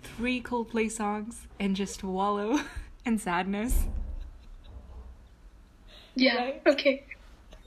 [0.04, 2.60] three Coldplay songs and just wallow
[3.06, 3.86] in sadness.
[6.16, 6.36] Yeah.
[6.36, 6.62] Right?
[6.68, 7.04] Okay.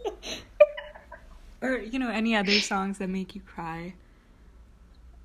[1.63, 3.93] Or, you know, any other songs that make you cry.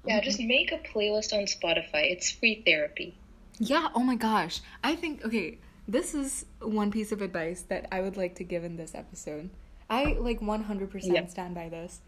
[0.05, 2.11] Yeah, just make a playlist on Spotify.
[2.11, 3.15] It's free therapy.
[3.57, 4.59] Yeah, oh my gosh.
[4.83, 8.65] I think, okay, this is one piece of advice that I would like to give
[8.65, 9.49] in this episode.
[9.89, 11.25] I like 100% Yeah.
[11.27, 12.01] stand by this.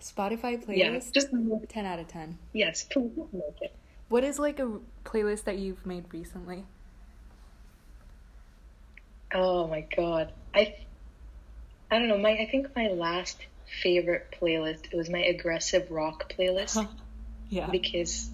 [0.00, 1.30] Spotify playlist Yeah, just
[1.68, 2.38] 10 out of 10.
[2.52, 3.74] yes, please make it.
[4.08, 6.64] What is like a playlist that you've made recently?
[9.34, 10.32] Oh my god.
[10.54, 10.76] I
[11.90, 13.38] I don't know, my I think my last
[13.82, 16.88] favorite playlist it was my aggressive rock playlist
[17.50, 17.68] yeah.
[17.70, 18.30] because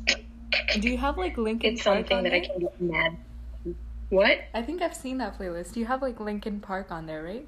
[0.80, 2.42] Do you have like Linkin it's Park something on that there?
[2.42, 3.16] I can get mad.
[4.10, 4.38] What?
[4.52, 5.72] I think I've seen that playlist.
[5.72, 7.46] Do you have like Linkin Park on there, right?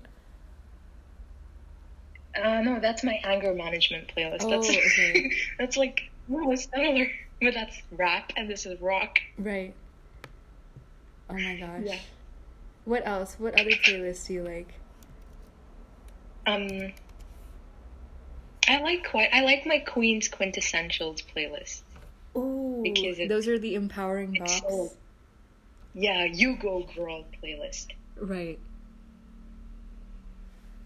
[2.36, 4.42] Uh, no, that's my anger management playlist.
[4.42, 5.32] Oh, that's okay.
[5.58, 7.06] that's like no, similar,
[7.40, 9.18] but that's rap and this is rock.
[9.38, 9.74] Right.
[11.30, 11.82] Oh my gosh.
[11.84, 11.98] Yeah.
[12.84, 13.36] What else?
[13.38, 14.74] What other playlists do you like?
[16.46, 16.92] Um,
[18.68, 19.28] I like quite.
[19.32, 21.82] I like my Queen's Quintessentials playlist.
[22.36, 24.60] Ooh, Because it's- those are the empowering box.
[24.60, 24.92] so-
[25.94, 27.86] Yeah, you go girl playlist.
[28.16, 28.58] Right.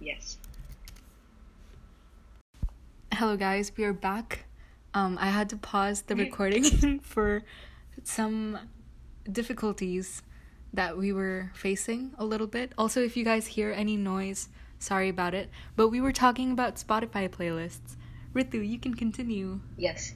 [0.01, 0.38] Yes.
[3.12, 3.73] Hello, guys.
[3.77, 4.44] We are back.
[4.94, 7.42] Um, I had to pause the recording for
[8.05, 8.59] some
[9.31, 10.23] difficulties
[10.73, 12.73] that we were facing a little bit.
[12.79, 14.49] Also, if you guys hear any noise,
[14.81, 15.49] sorry about it.
[15.77, 17.95] But we were talking about Spotify playlists.
[18.35, 19.61] Ritu, you can continue.
[19.77, 20.14] Yes.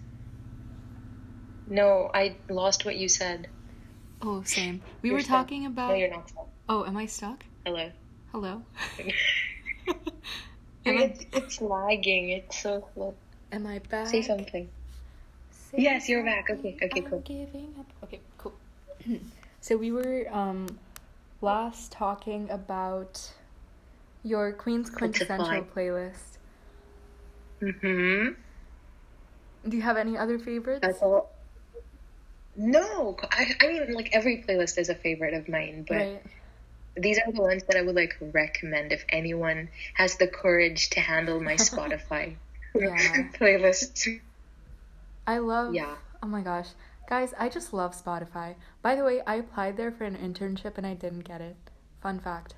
[1.69, 3.49] No, I lost what you said.
[4.21, 4.83] Oh, same.
[5.03, 5.47] We You're were stuck.
[5.47, 5.91] talking about.
[5.91, 6.29] No, you're not.
[6.29, 6.49] stuck.
[6.69, 7.45] Oh, am I stuck?
[7.65, 7.91] Hello.
[8.33, 8.63] Hello.
[10.87, 12.29] It's, it's lagging.
[12.29, 13.15] It's so slow.
[13.53, 14.07] am I back?
[14.07, 14.69] Say something.
[15.51, 16.51] Say Yes, you're back.
[16.51, 17.21] Okay, okay, I'm cool.
[17.21, 17.87] giving up.
[18.05, 18.53] Okay, cool.
[19.63, 20.67] so we were um
[21.41, 23.33] last talking about
[24.25, 26.39] your Queen's Quintessential playlist.
[27.61, 28.33] Mm-hmm.
[29.69, 30.81] Do you have any other favorites?
[30.83, 31.31] That's all.
[32.57, 36.23] No, I, I mean, like every playlist is a favorite of mine, but right.
[36.97, 41.01] these are the ones that I would like recommend if anyone has the courage to
[41.01, 42.37] handle my Spotify
[42.75, 44.21] playlist.
[45.27, 45.95] I love Yeah.
[46.23, 46.69] Oh my gosh.
[47.09, 48.55] Guys, I just love Spotify.
[48.81, 51.57] By the way, I applied there for an internship and I didn't get it.
[52.01, 52.55] Fun fact.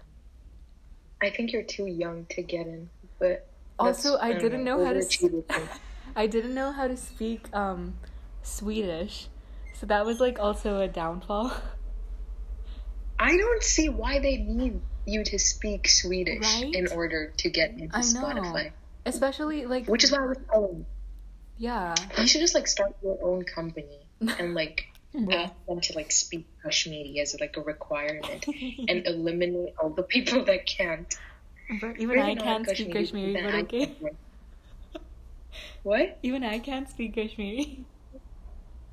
[1.23, 3.47] I think you're too young to get in, but
[3.79, 5.69] Also, I didn't know how to s- overachieving thing.
[6.15, 7.95] I didn't know how to speak um
[8.43, 9.29] Swedish.
[9.75, 11.53] So that was like also a downfall.
[13.19, 16.75] I don't see why they need you to speak Swedish Right?
[16.75, 17.97] in order to get into.
[17.99, 18.73] Spotify.
[19.07, 20.85] Especially like Which is why I was telling
[21.59, 21.95] yeah.
[22.19, 24.01] you should just like start your own company
[24.39, 25.35] and like Bruh.
[25.35, 28.47] ask them to like speak Kashmiri as like a requirement
[28.89, 31.15] and eliminate all the people that can't.
[31.81, 33.97] But even Really I can't speak Kashmiri, but okay.
[35.83, 36.19] What?
[36.23, 37.85] Even I can't speak Kashmiri.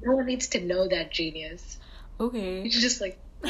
[0.01, 1.77] No one needs to know that genius.
[2.19, 2.69] Okay.
[2.69, 3.19] should just like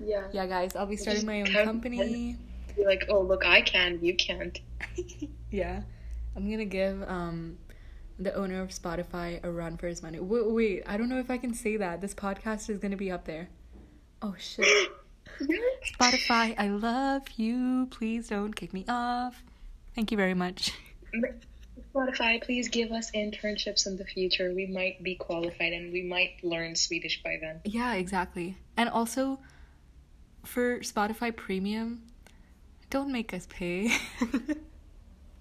[0.00, 0.24] yeah.
[0.32, 2.36] yeah, guys, I'll be starting my own company.
[2.76, 4.58] Be like, oh look, I can, you can't.
[5.50, 5.82] yeah.
[6.36, 7.58] I'm gonna give um
[8.20, 10.20] the owner of Spotify a run for his money.
[10.20, 12.00] Wait, wait, I don't know if I can say that.
[12.00, 13.48] This podcast is gonna be up there.
[14.22, 14.66] Oh shit.
[15.98, 17.86] Spotify, I love you.
[17.90, 19.42] Please don't kick me off.
[19.94, 20.72] Thank you very much.
[21.94, 24.52] Spotify, please give us internships in the future.
[24.54, 27.60] We might be qualified and we might learn Swedish by then.
[27.64, 28.56] Yeah, exactly.
[28.76, 29.40] And also
[30.44, 32.02] for Spotify Premium,
[32.90, 33.92] don't make us pay.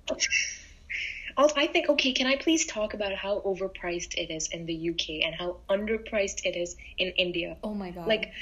[1.39, 4.89] Also, I think, okay, can I please talk about how overpriced it is in the
[4.89, 7.56] UK and how underpriced it is in India?
[7.63, 8.10] oh my god.
[8.10, 8.34] Like,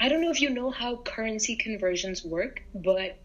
[0.00, 3.18] I don't know if you know how currency conversions work, but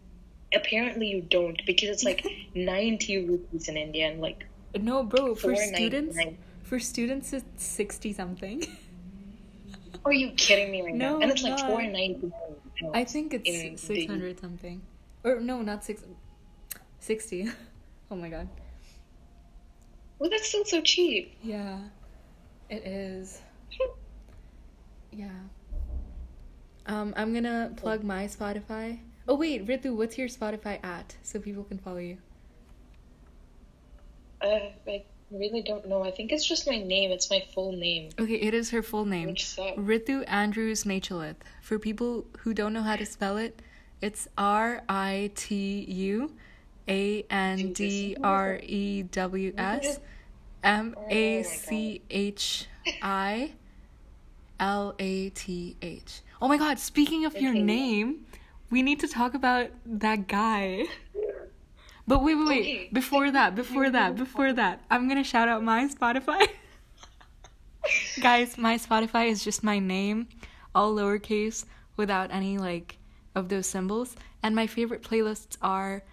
[0.54, 2.26] apparently you don't because it's like
[2.56, 4.46] 90 rupees in India and like
[4.78, 6.18] no, bro, for students,
[6.64, 8.66] for students it's 60 something.
[10.06, 11.22] Are you kidding me right No, now?
[11.22, 11.72] And it's like not.
[11.72, 12.32] 4.99.
[12.94, 14.82] I think it's 600 something.
[15.24, 16.04] Or no, not 6
[17.00, 17.48] 60.
[18.12, 18.48] oh my god.
[20.20, 21.36] Well, that's still so cheap.
[21.44, 21.80] Yeah.
[22.70, 23.42] It is.
[25.12, 25.30] Yeah.
[26.86, 29.00] Um, I'm gonna plug my Spotify.
[29.28, 32.18] Oh wait, Ritu, what's your Spotify at so people can follow you?
[34.42, 36.04] Uh, I really don't know.
[36.04, 37.12] I think it's just my name.
[37.12, 39.30] It's my full name, Okay, it is her full name.
[39.30, 39.78] which sucks.
[39.78, 41.38] Ritu Andrews Machilath.
[41.64, 43.60] For people who don't know how to spell it,
[44.02, 46.34] it's R I T U
[46.88, 50.00] A N D R E W S
[50.64, 52.68] M A C H
[53.02, 53.54] I
[54.60, 56.22] L A T H.
[56.42, 58.26] Oh my god, speaking of your name,
[58.70, 60.86] we need to talk about that guy.
[62.08, 62.94] But wait, wait, wait.
[62.94, 66.48] Before that, before that, before that, I'm gonna shout out my Spotify.
[68.22, 70.28] Guys, my Spotify is just my name,
[70.76, 72.98] all lowercase, without any like
[73.36, 74.16] of those symbols.
[74.42, 76.04] And my favorite playlists are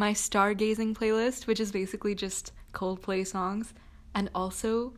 [0.00, 3.74] my stargazing playlist, which is basically just Coldplay songs,
[4.14, 4.94] and also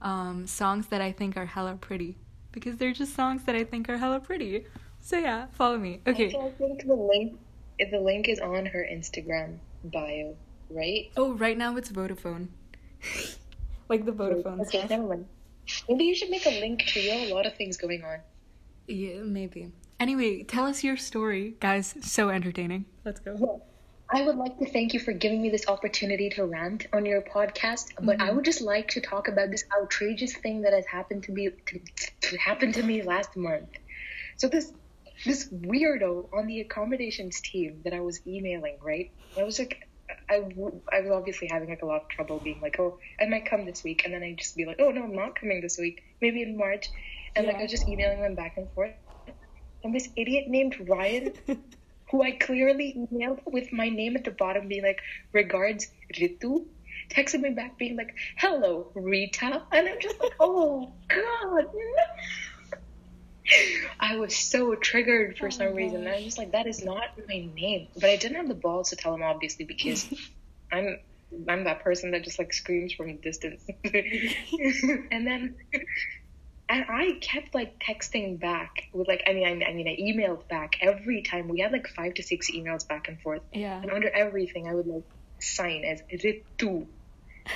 [0.00, 2.16] um, songs that I think are hella pretty
[2.52, 4.66] because they're just songs that I think are hella pretty.
[5.00, 6.00] So yeah, follow me.
[6.06, 6.32] Okay.
[6.32, 7.38] Also, I think the link,
[7.80, 10.36] if the link is on her Instagram bio,
[10.70, 11.10] right?
[11.16, 12.48] Oh, right now it's Vodafone.
[13.88, 14.90] like the Vodafone Okay, stuff.
[14.90, 15.26] never mind.
[15.88, 17.10] Maybe you should make a link to you.
[17.10, 18.20] have A lot of things going on.
[18.86, 19.72] Yeah, maybe.
[19.98, 21.94] Anyway, tell us your story, guys.
[22.00, 22.84] So entertaining.
[23.04, 23.62] Let's go.
[24.12, 27.22] I would like to thank you for giving me this opportunity to rant on your
[27.22, 28.36] podcast, but I mm-hmm.
[28.36, 31.80] would just like to talk about this outrageous thing that has happened to me to,
[32.22, 33.68] to happen to me last month.
[34.36, 34.72] So this
[35.24, 39.12] this weirdo on the accommodations team that I was emailing, right?
[39.38, 39.86] I was like,
[40.28, 43.26] I, w- I was obviously having like a lot of trouble being like, oh, I
[43.26, 45.60] might come this week, and then I'd just be like, oh no, I'm not coming
[45.60, 46.88] this week, maybe in March,
[47.36, 48.94] and like I was just emailing them back and forth,
[49.84, 51.32] and this idiot named Ryan
[52.10, 55.00] who I clearly emailed with my name at the bottom, being like,
[55.32, 56.66] regards, Ritu,
[57.10, 59.62] texted me back, being like, hello, Rita.
[59.72, 62.78] And I'm just like, oh, God, no.
[64.00, 66.06] I was so triggered for Oh some reason.
[66.06, 67.88] I was just like, that is not my name.
[67.94, 70.12] But I didn't have the balls to tell him, obviously, because
[70.72, 70.98] I'm.
[71.48, 73.64] I'm that person that just like screams from a distance.
[73.84, 75.54] and then
[76.70, 80.48] and I kept like texting back with like I mean I, I mean I emailed
[80.48, 83.80] back every time we had like five to six emails back and forth Yeah.
[83.82, 85.04] and under everything I would like
[85.40, 86.86] sign as Ritu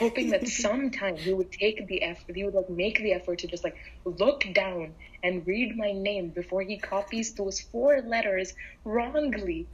[0.00, 3.46] hoping that sometime he would take the effort he would like make the effort to
[3.46, 8.52] just like look down and read my name before he copies those four letters
[8.84, 9.68] wrongly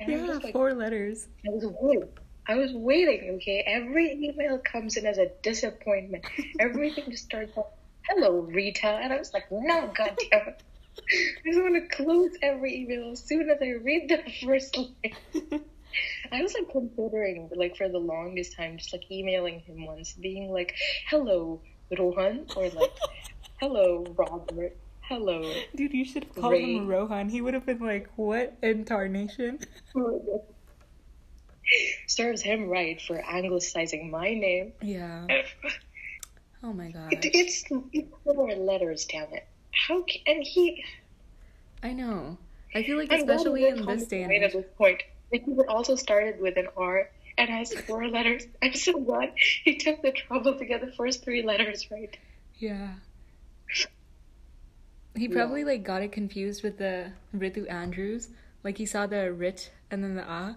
[0.00, 1.28] and Yeah, just like four letters.
[1.46, 2.08] I was waiting.
[2.48, 3.62] I was waiting, okay?
[3.66, 6.24] Every email comes in as a disappointment.
[6.58, 7.66] Everything just starts off,
[8.08, 8.86] hello, Rita.
[8.88, 10.62] And I was like, no, goddamn it.
[10.98, 15.62] I just want to close every email as soon as I read the first line.
[16.30, 20.52] I was like considering, like, for the longest time, just like emailing him once, being
[20.52, 20.74] like,
[21.08, 21.60] hello,
[21.96, 22.96] Rohan, or like,
[23.60, 25.52] hello, Robert, hello.
[25.74, 26.76] Dude, you should have called Ray.
[26.76, 27.28] him Rohan.
[27.28, 29.58] He would have been like, what incarnation?
[32.06, 34.72] Serves him right for anglicizing my name.
[34.82, 35.26] Yeah.
[36.62, 37.12] Oh my god.
[37.12, 39.46] It, it's, it's four letters, damn it.
[39.72, 40.84] How can, and he,
[41.82, 42.36] I know.
[42.74, 44.42] I feel like especially in this day and age.
[44.42, 48.46] at this point, it also started with an R and has four letters.
[48.62, 49.32] I'm so glad
[49.64, 52.16] he took the trouble to get the first three letters right.
[52.58, 52.94] Yeah.
[55.16, 58.28] He probably like got it confused with the Ritu Andrews.
[58.62, 60.56] Like he saw the Rit and then the Ah.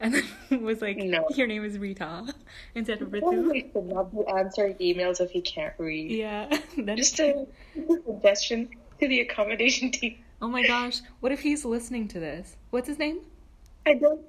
[0.00, 0.14] And
[0.50, 1.26] then was like, No.
[1.34, 2.26] your name is Rita
[2.74, 3.20] instead of Ritu.
[3.20, 6.10] Probably should not be answering emails if he can't read.
[6.10, 6.48] Yeah.
[6.78, 8.68] That is Just a, a suggestion
[9.00, 10.18] to the accommodation team.
[10.42, 11.00] Oh my gosh.
[11.20, 12.56] What if he's listening to this?
[12.70, 13.20] What's his name?
[13.86, 14.20] I don't.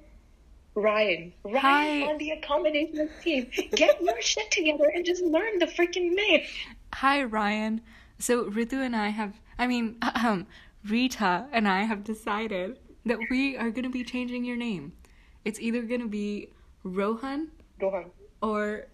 [0.74, 2.02] Ryan, Ryan Hi.
[2.02, 6.42] on the accommodation team, get your shit together and just learn the freaking name.
[6.94, 7.80] Hi, Ryan.
[8.20, 10.46] So Ritu and I have, I mean, um,
[10.88, 14.92] Rita and I have decided that we are going to be changing your name.
[15.44, 16.48] It's either going to be
[16.84, 17.48] Rohan
[17.80, 18.06] Rohan.
[18.42, 18.86] or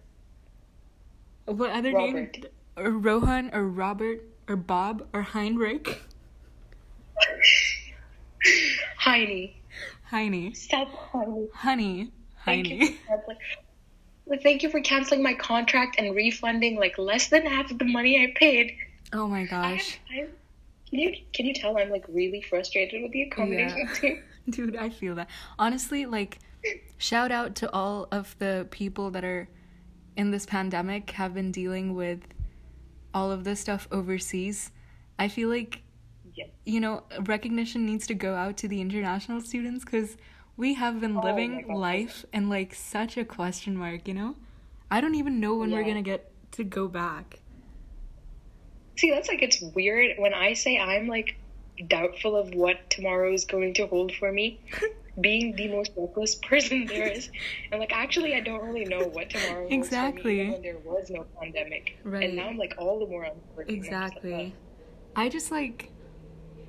[1.45, 2.37] what other Robert.
[2.37, 2.45] name?
[2.77, 6.01] Or Rohan or Robert or Bob or Heinrich.
[8.97, 9.51] Heine.
[10.03, 10.53] Heine.
[10.53, 11.47] Stop Heine.
[11.53, 12.11] Honey.
[12.45, 13.37] Thank you, for canceling-
[14.27, 17.85] Well, thank you for canceling my contract and refunding like less than half of the
[17.85, 18.75] money I paid.
[19.13, 19.99] Oh my I, gosh.
[20.11, 20.25] I,
[20.89, 23.93] can you can you tell I'm like really frustrated with the accommodation Yeah.
[23.93, 24.23] team?
[24.49, 25.29] Dude, I feel that.
[25.57, 26.39] Honestly, like,
[26.97, 29.47] shout out to all of the people that are
[30.15, 32.21] in this pandemic have been dealing with
[33.13, 34.71] all of this stuff overseas.
[35.17, 35.81] I feel like,
[36.33, 36.45] Yeah.
[36.65, 40.17] you know, recognition needs to go out to the international students because
[40.57, 41.77] we have been Oh living God.
[41.77, 44.35] life in like such a question mark, you know?
[44.91, 47.39] I don't even know when we're gonna get to go back.
[48.97, 51.35] See, that's like it's weird when I say I'm like
[51.87, 54.61] doubtful of what tomorrow is going to hold for me.
[55.21, 57.29] Being the most reckless person there is,
[57.71, 60.43] and like actually, I don't really know what tomorrow Exactly.
[60.43, 62.23] me, when there was no pandemic, Right.
[62.25, 63.73] and now I'm like all the more uncertain.
[63.75, 64.53] Exactly.
[65.15, 65.89] I just like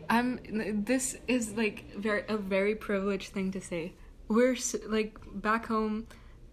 [0.09, 0.39] I'm
[0.85, 3.95] this is like very a very privileged thing to say.
[4.29, 6.07] We're like back home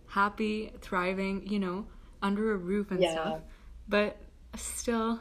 [0.08, 1.86] happy, thriving, you know,
[2.22, 3.12] under a roof and Yeah.
[3.12, 3.40] stuff.
[3.88, 4.18] But
[4.56, 5.20] still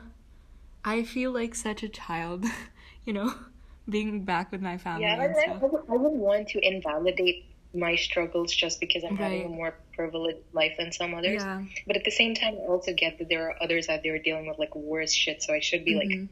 [0.85, 2.47] I feel like such a child,
[3.05, 3.35] you know,
[3.89, 7.97] being back with my family Yeah, and I, would- I wouldn't want to invalidate my
[7.97, 11.43] struggles just because I'm having a more privileged life than some others.
[11.43, 11.63] Yeah.
[11.87, 14.47] But at the same time, I also get that there are others out there dealing
[14.47, 15.43] with like worse shit.
[15.43, 16.29] So I should be Mhm.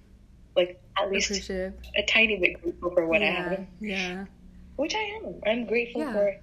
[0.55, 1.73] like, like at least a
[2.07, 4.27] tiny bit grateful for what I have, Yeah.
[4.77, 5.41] which I am.
[5.47, 6.13] I'm grateful Yeah.
[6.13, 6.37] for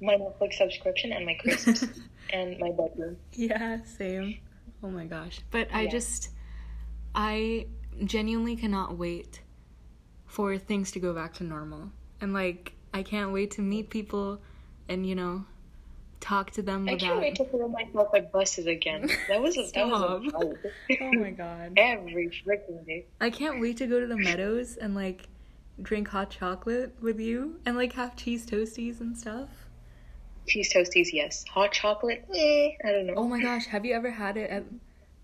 [0.00, 1.84] my Netflix subscription and my crisps
[2.32, 3.16] and my bedroom.
[3.32, 4.38] Yeah, same.
[4.82, 5.40] Oh my gosh.
[5.50, 6.30] But I just
[7.16, 7.66] I
[8.04, 9.40] genuinely cannot wait
[10.36, 11.90] for things to go back to normal.
[12.20, 14.38] And like I can't wait to meet people
[14.86, 15.46] and you know
[16.20, 19.08] talk to them I without can't wait to throw myself at buses again.
[19.28, 21.72] That was a that was a Oh my god.
[21.78, 23.06] Every freaking day.
[23.18, 25.26] I can't wait to go to the meadows and like
[25.80, 29.48] drink hot chocolate with you and like have cheese toasties and stuff.
[30.46, 31.46] Cheese toasties, yes.
[31.48, 33.14] Hot chocolate, eh, I don't know.
[33.16, 34.64] Oh my gosh, have you ever had it at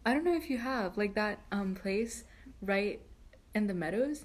[0.07, 2.25] I don't know if you have, like that um place
[2.63, 2.99] right
[3.55, 4.25] in the meadows?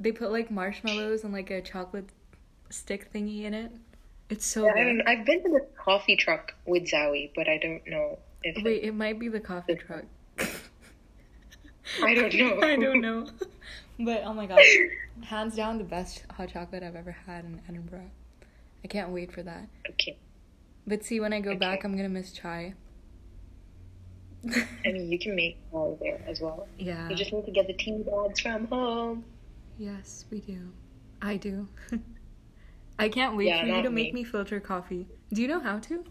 [0.00, 2.08] They put like marshmallows and like a chocolate
[2.70, 3.72] stick thingy in it.
[4.30, 5.06] It's so Yeah, I don't, good.
[5.06, 8.94] I've been to the coffee truck with Zowie, but I don't know if Wait, it
[8.94, 10.04] might be the coffee truck.
[12.02, 12.60] I don't know.
[12.60, 13.26] I don't know.
[14.00, 14.60] But oh my god,
[15.24, 18.08] hands down the best hot chocolate I've ever had in Edinburgh.
[18.84, 19.66] I can't wait for that.
[19.90, 20.16] Okay.
[20.86, 22.74] But see, when I go back, I'm gonna miss chai.
[24.46, 26.68] I mean, you can make all there as well.
[26.78, 27.08] yeah.
[27.08, 29.24] You just need to get the tea bags from home.
[29.78, 30.72] Yes, we do.
[31.22, 31.68] I do.
[32.98, 34.22] I can't wait Yeah, for you to make me.
[34.22, 35.06] me filter coffee.
[35.32, 36.04] Do you know how to?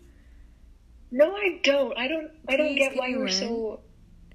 [1.11, 1.97] No, I don't.
[1.97, 2.32] I don't.
[2.47, 3.82] I don't get why you you're so.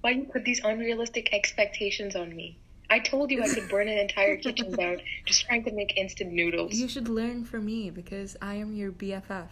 [0.03, 2.59] Why you put these unrealistic expectations on me?
[2.91, 6.33] I told you I could burn an entire kitchen down just trying to make instant
[6.33, 6.75] noodles.
[6.75, 9.49] You should learn from me because I am your BFF.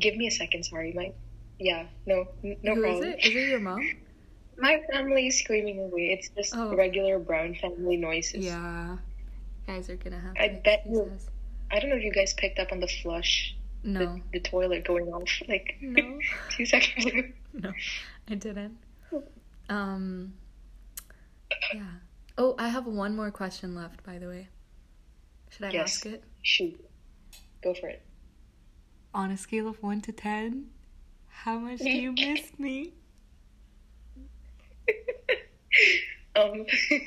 [0.00, 0.64] Give me a second.
[0.64, 1.12] Sorry, my.
[1.58, 3.04] Yeah, no, no Who is problem.
[3.10, 3.24] it?
[3.26, 3.80] Is it your mom?
[4.62, 6.12] My family is screaming away.
[6.14, 6.74] It's just Oh.
[6.76, 8.44] regular brown family noises.
[8.44, 8.96] Yeah.
[9.66, 11.28] guys are gonna have I bet you- us.
[11.70, 13.98] I don't know if you guys picked up on the flush, No.
[14.00, 16.18] the, the toilet going off like No.
[16.50, 17.22] two seconds ago.
[17.54, 17.72] No,
[18.28, 18.76] I didn't.
[19.68, 20.34] Um,
[21.74, 21.82] yeah.
[22.38, 24.48] Oh, I have one more question left, by the way.
[25.50, 25.96] Should I Yes.
[25.96, 26.24] ask it?
[26.42, 26.84] Shoot,
[27.62, 28.02] go for it.
[29.14, 30.70] On a scale of 1 to 10,
[31.28, 32.92] how much do you miss me?
[36.35, 36.65] um.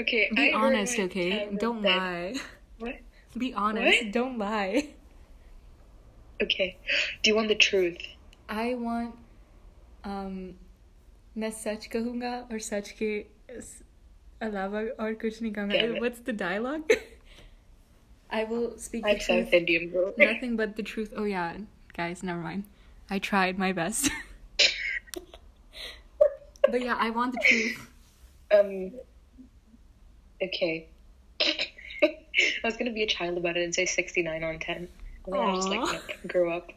[0.00, 0.30] okay.
[0.34, 1.30] Be I heard honest, my okay?
[1.30, 2.34] tablet Don't said- lie.
[2.78, 2.94] What?
[3.38, 4.04] Be honest.
[4.04, 4.12] What?
[4.12, 4.88] Don't lie.
[6.42, 6.76] Okay.
[7.22, 7.98] Do you want the truth?
[8.48, 9.14] I want
[10.04, 10.54] um
[11.38, 13.10] मैं सच कहूंगा और सच के
[13.60, 13.82] स-
[14.42, 15.94] अलावा और कुछ नहीं Damn कहूंगा.
[15.96, 16.00] it.
[16.04, 16.90] What's the dialogue?
[18.30, 20.12] I will speak the I'm South truth, Indian, bro.
[20.18, 21.12] nothing but the truth.
[21.16, 21.58] Oh yeah,
[21.96, 22.64] guys, never mind.
[23.10, 24.10] I tried my best.
[26.69, 27.89] but yeah, I want the truth.
[28.51, 28.91] Um.
[30.41, 30.87] Okay.
[31.41, 32.17] I
[32.63, 34.75] was gonna be a child about it and say 69 on 10.
[34.75, 34.89] And
[35.33, 36.71] then I was like, "Nope, grow up.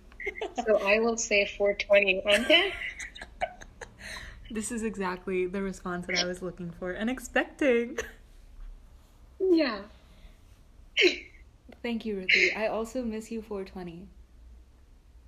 [0.67, 2.73] So I will say 420 on 10.
[4.51, 7.99] This is exactly the response that I was looking for and expecting.
[9.39, 9.81] Yeah.
[11.83, 12.53] Thank you, Ruthie.
[12.55, 14.09] I also miss you 420.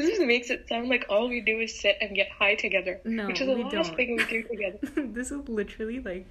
[0.00, 3.00] this just makes it sound like all we do is sit and get high together.
[3.04, 3.96] No, which is the last don't.
[3.96, 4.78] thing we do together.
[5.12, 6.26] this is literally like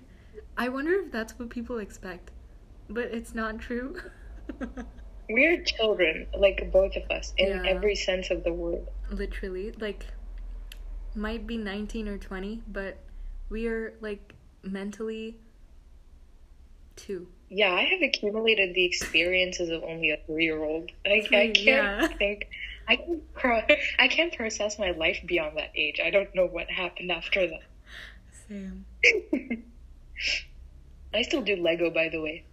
[0.58, 2.32] I wonder if that's what people expect.
[2.90, 3.96] But it's not true.
[5.30, 7.70] We're children, like both of us, in Yeah.
[7.70, 8.88] every sense of the word.
[9.12, 10.06] literally, like
[11.16, 12.98] might be 19 or 20, but
[13.50, 15.38] we are like mentally
[16.96, 17.28] 2.
[17.50, 20.92] Yeah, I have accumulated the experiences of only a three-year-old.
[21.06, 22.08] I, I can't yeah.
[22.08, 22.48] think.
[22.90, 23.34] I can't.
[23.34, 23.62] Pro-
[24.00, 26.00] I can't process my life beyond that age.
[26.04, 27.64] I don't know what happened after that.
[28.48, 28.86] Same.
[31.14, 32.46] I still do Lego, by the way.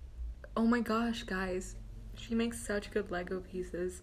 [0.57, 1.77] Oh my gosh, guys.
[2.17, 4.03] She makes such good Lego pieces.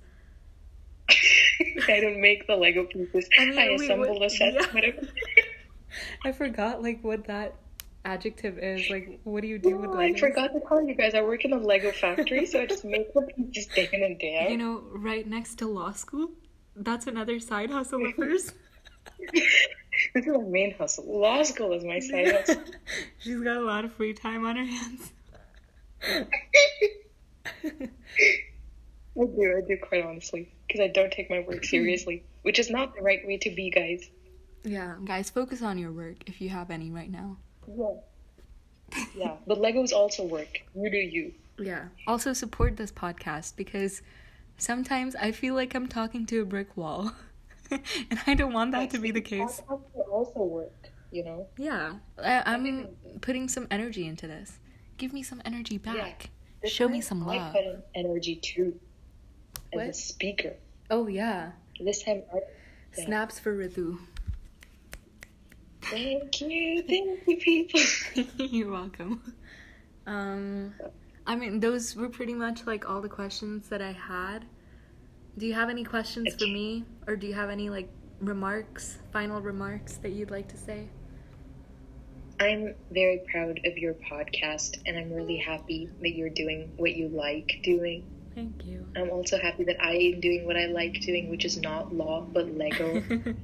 [1.09, 3.29] I don't make the Lego pieces.
[3.38, 4.55] I I, mean, wait, assemble the sets.
[4.59, 4.73] yeah.
[4.73, 5.07] Whatever.
[6.25, 7.55] I forgot like what that
[8.06, 8.89] adjective is.
[8.89, 10.16] Like what do you do with Legos?
[10.16, 11.14] I forgot to tell you guys.
[11.14, 14.20] I work in a Lego factory, so I just make the pieces day in and
[14.20, 14.51] day out.
[14.51, 16.32] You know, right next to law school.
[16.76, 18.51] That's another side hustle of hers.
[19.34, 19.43] this
[20.16, 21.06] is my main hustle.
[21.08, 22.64] Law school is my side hustle.
[23.20, 25.12] She's got a lot of free time on her hands.
[29.16, 32.70] I do, I do quite honestly, because I don't take my work seriously, which is
[32.70, 34.10] not the right way to be, guys.
[34.64, 37.38] yeah, guys, focus on your work if you have any right now.
[37.68, 37.93] Yeah.
[39.16, 40.61] Yeah, but Legos also work.
[40.76, 41.34] You do you.
[41.57, 41.86] Yeah.
[42.07, 44.01] Also support this podcast because
[44.57, 47.14] sometimes I feel like I'm talking to a brick wall.
[47.72, 49.61] and I don't want that to be the case.
[50.11, 51.47] Also work, you know.
[51.57, 51.93] Yeah.
[52.22, 52.89] I, I'm
[53.22, 54.59] putting some energy into this.
[54.97, 56.30] Give me some energy back.
[56.66, 57.53] Show me some I love.
[57.53, 58.80] put in energy too,
[59.74, 60.53] as a speaker.
[60.89, 61.51] Oh yeah.
[61.80, 62.39] This time, I...
[62.97, 63.05] Yeah.
[63.05, 63.97] Snaps for Ritu.
[65.93, 68.23] Thank you, thank you, people.
[68.45, 69.33] You're welcome.
[70.07, 70.73] Um,
[71.25, 74.45] I mean, those were pretty much like all the questions that I had.
[75.37, 77.89] Do you have any questions for me, or do you have any like
[78.19, 80.87] remarks, final remarks that you'd like to say?
[82.39, 87.07] I'm very proud of your podcast, and I'm really happy that you're doing what you
[87.09, 88.03] like doing.
[88.35, 88.85] Thank you.
[88.95, 92.21] I'm also happy that I am doing what I like doing, which is not law
[92.21, 93.03] but Lego.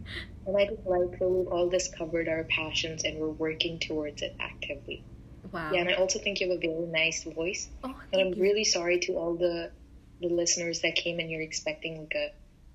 [0.49, 4.35] and I just like that we've all discovered our passions and we're working towards it
[4.39, 5.05] actively.
[5.51, 5.71] wow.
[5.73, 7.69] Yeah, and I also think you have a very nice voice.
[7.83, 8.41] oh, And I'm you.
[8.41, 9.71] really sorry to all the
[10.21, 12.27] the listeners that came and you're expecting like a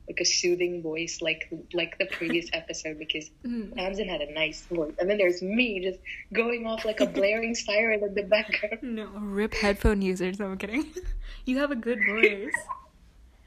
[0.09, 3.75] like a soothing voice like like the previous episode because Mm.
[3.77, 4.95] Tamsin had a nice voice.
[4.99, 5.99] And then there's me just
[6.33, 8.79] going off like a blaring siren in the background.
[8.83, 9.07] No,
[9.39, 10.39] rip headphone users.
[10.39, 10.87] No, I'm kidding.
[11.47, 12.53] You have a good voice.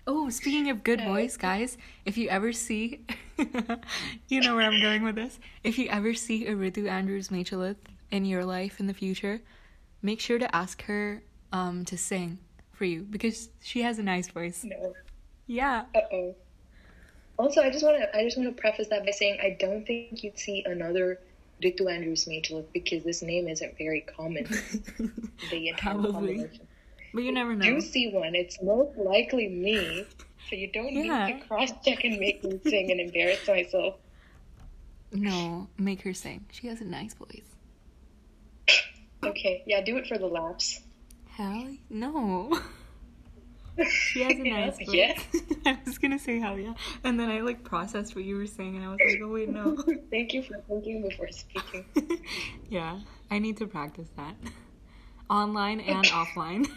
[0.10, 3.02] Oh, speaking of good voice, guys, if you ever see,
[4.30, 5.38] you know where I'm going with this.
[5.66, 7.76] If you ever see a Ritu Andrews Machilath
[8.10, 9.42] in your life in the future,
[10.02, 12.40] make sure to ask her um, to sing
[12.72, 14.64] for you because she has a nice voice.
[14.64, 14.94] No.
[15.46, 15.84] Yeah.
[15.94, 16.36] Uh oh.
[17.38, 19.86] Also, I just want to I just want to preface that by saying I don't
[19.86, 21.20] think you'd see another
[21.62, 24.48] Ritu Andrews Machilath because this name isn't very common.
[25.52, 26.12] The entire Probably.
[26.12, 26.67] combination.
[27.18, 27.66] But you never If know.
[27.66, 30.06] you see one, it's most likely me.
[30.48, 31.26] So you don't Yeah.
[31.26, 33.96] need to cross check and make me sing and embarrass myself.
[35.12, 36.46] No, make her sing.
[36.52, 37.56] She has a nice voice.
[39.24, 40.82] Okay, yeah, do it for the laughs.
[41.30, 42.60] Hell no.
[43.90, 44.90] She has a nice voice.
[44.94, 45.20] yeah.
[45.66, 48.76] I was gonna say hell yeah, and then I like processed what you were saying,
[48.76, 49.76] and I was like, oh wait, no.
[50.12, 51.84] Thank you for thinking before speaking.
[52.70, 53.00] yeah,
[53.32, 54.36] I need to practice that,
[55.32, 56.68] online and offline.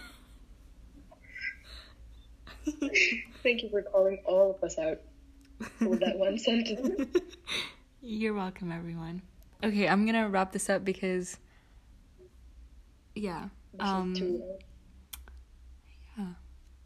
[3.43, 5.01] Thank you for calling all of us out
[5.79, 7.07] for that one sentence.
[8.03, 9.23] You're welcome, everyone.
[9.63, 11.37] Okay, I'm gonna wrap this up because,
[13.15, 13.49] yeah,
[13.79, 14.59] um, long.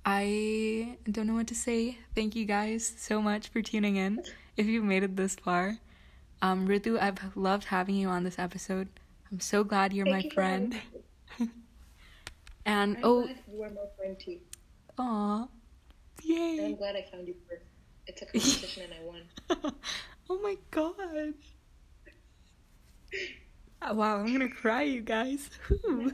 [0.07, 1.99] I don't know what to say.
[2.15, 4.23] Thank you guys so much for tuning in.
[4.57, 5.79] If you've made it this far,
[6.43, 8.89] um, Ritu, I've loved having you on this episode.
[9.33, 10.77] I'm so glad you're Thank my you friend.
[12.67, 14.39] And I'm oh, you are my friend too.
[14.99, 15.47] aw,
[16.29, 17.65] And I'm glad I found you first.
[18.07, 19.75] It's a competition and I won.
[20.31, 21.35] oh my god!
[23.83, 25.51] Uh, Wow, I'm gonna cry, you guys.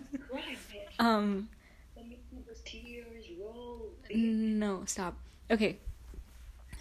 [0.99, 1.49] Um,
[1.97, 3.93] Let me see those tears roll.
[4.15, 5.17] no, stop.
[5.51, 5.79] Okay,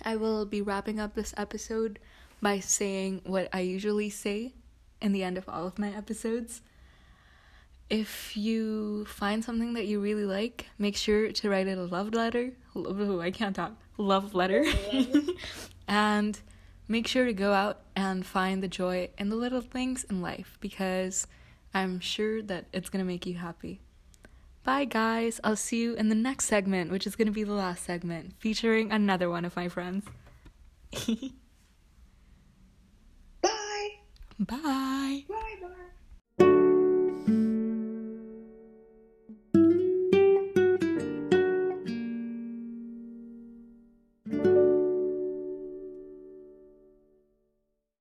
[0.04, 2.00] I will be wrapping up this episode
[2.42, 4.54] by saying what I usually say
[5.02, 6.62] in the end of all of my episodes.
[7.90, 12.14] If you find something that you really like, make sure to write it a love
[12.14, 12.52] letter.
[12.88, 13.74] Oh, I can't talk.
[13.98, 14.66] Love letter.
[15.88, 16.40] and
[16.88, 20.58] make sure to go out and find the joy in the little things in life
[20.60, 21.28] because
[21.74, 23.82] I'm sure that it's going to make you happy.
[24.64, 25.40] Bye, guys.
[25.44, 28.34] I'll see you in the next segment, which is going to be the last segment,
[28.40, 30.06] featuring another one of my friends.
[33.42, 33.90] Bye.
[34.40, 35.24] Bye.
[35.28, 35.68] Bye, bye.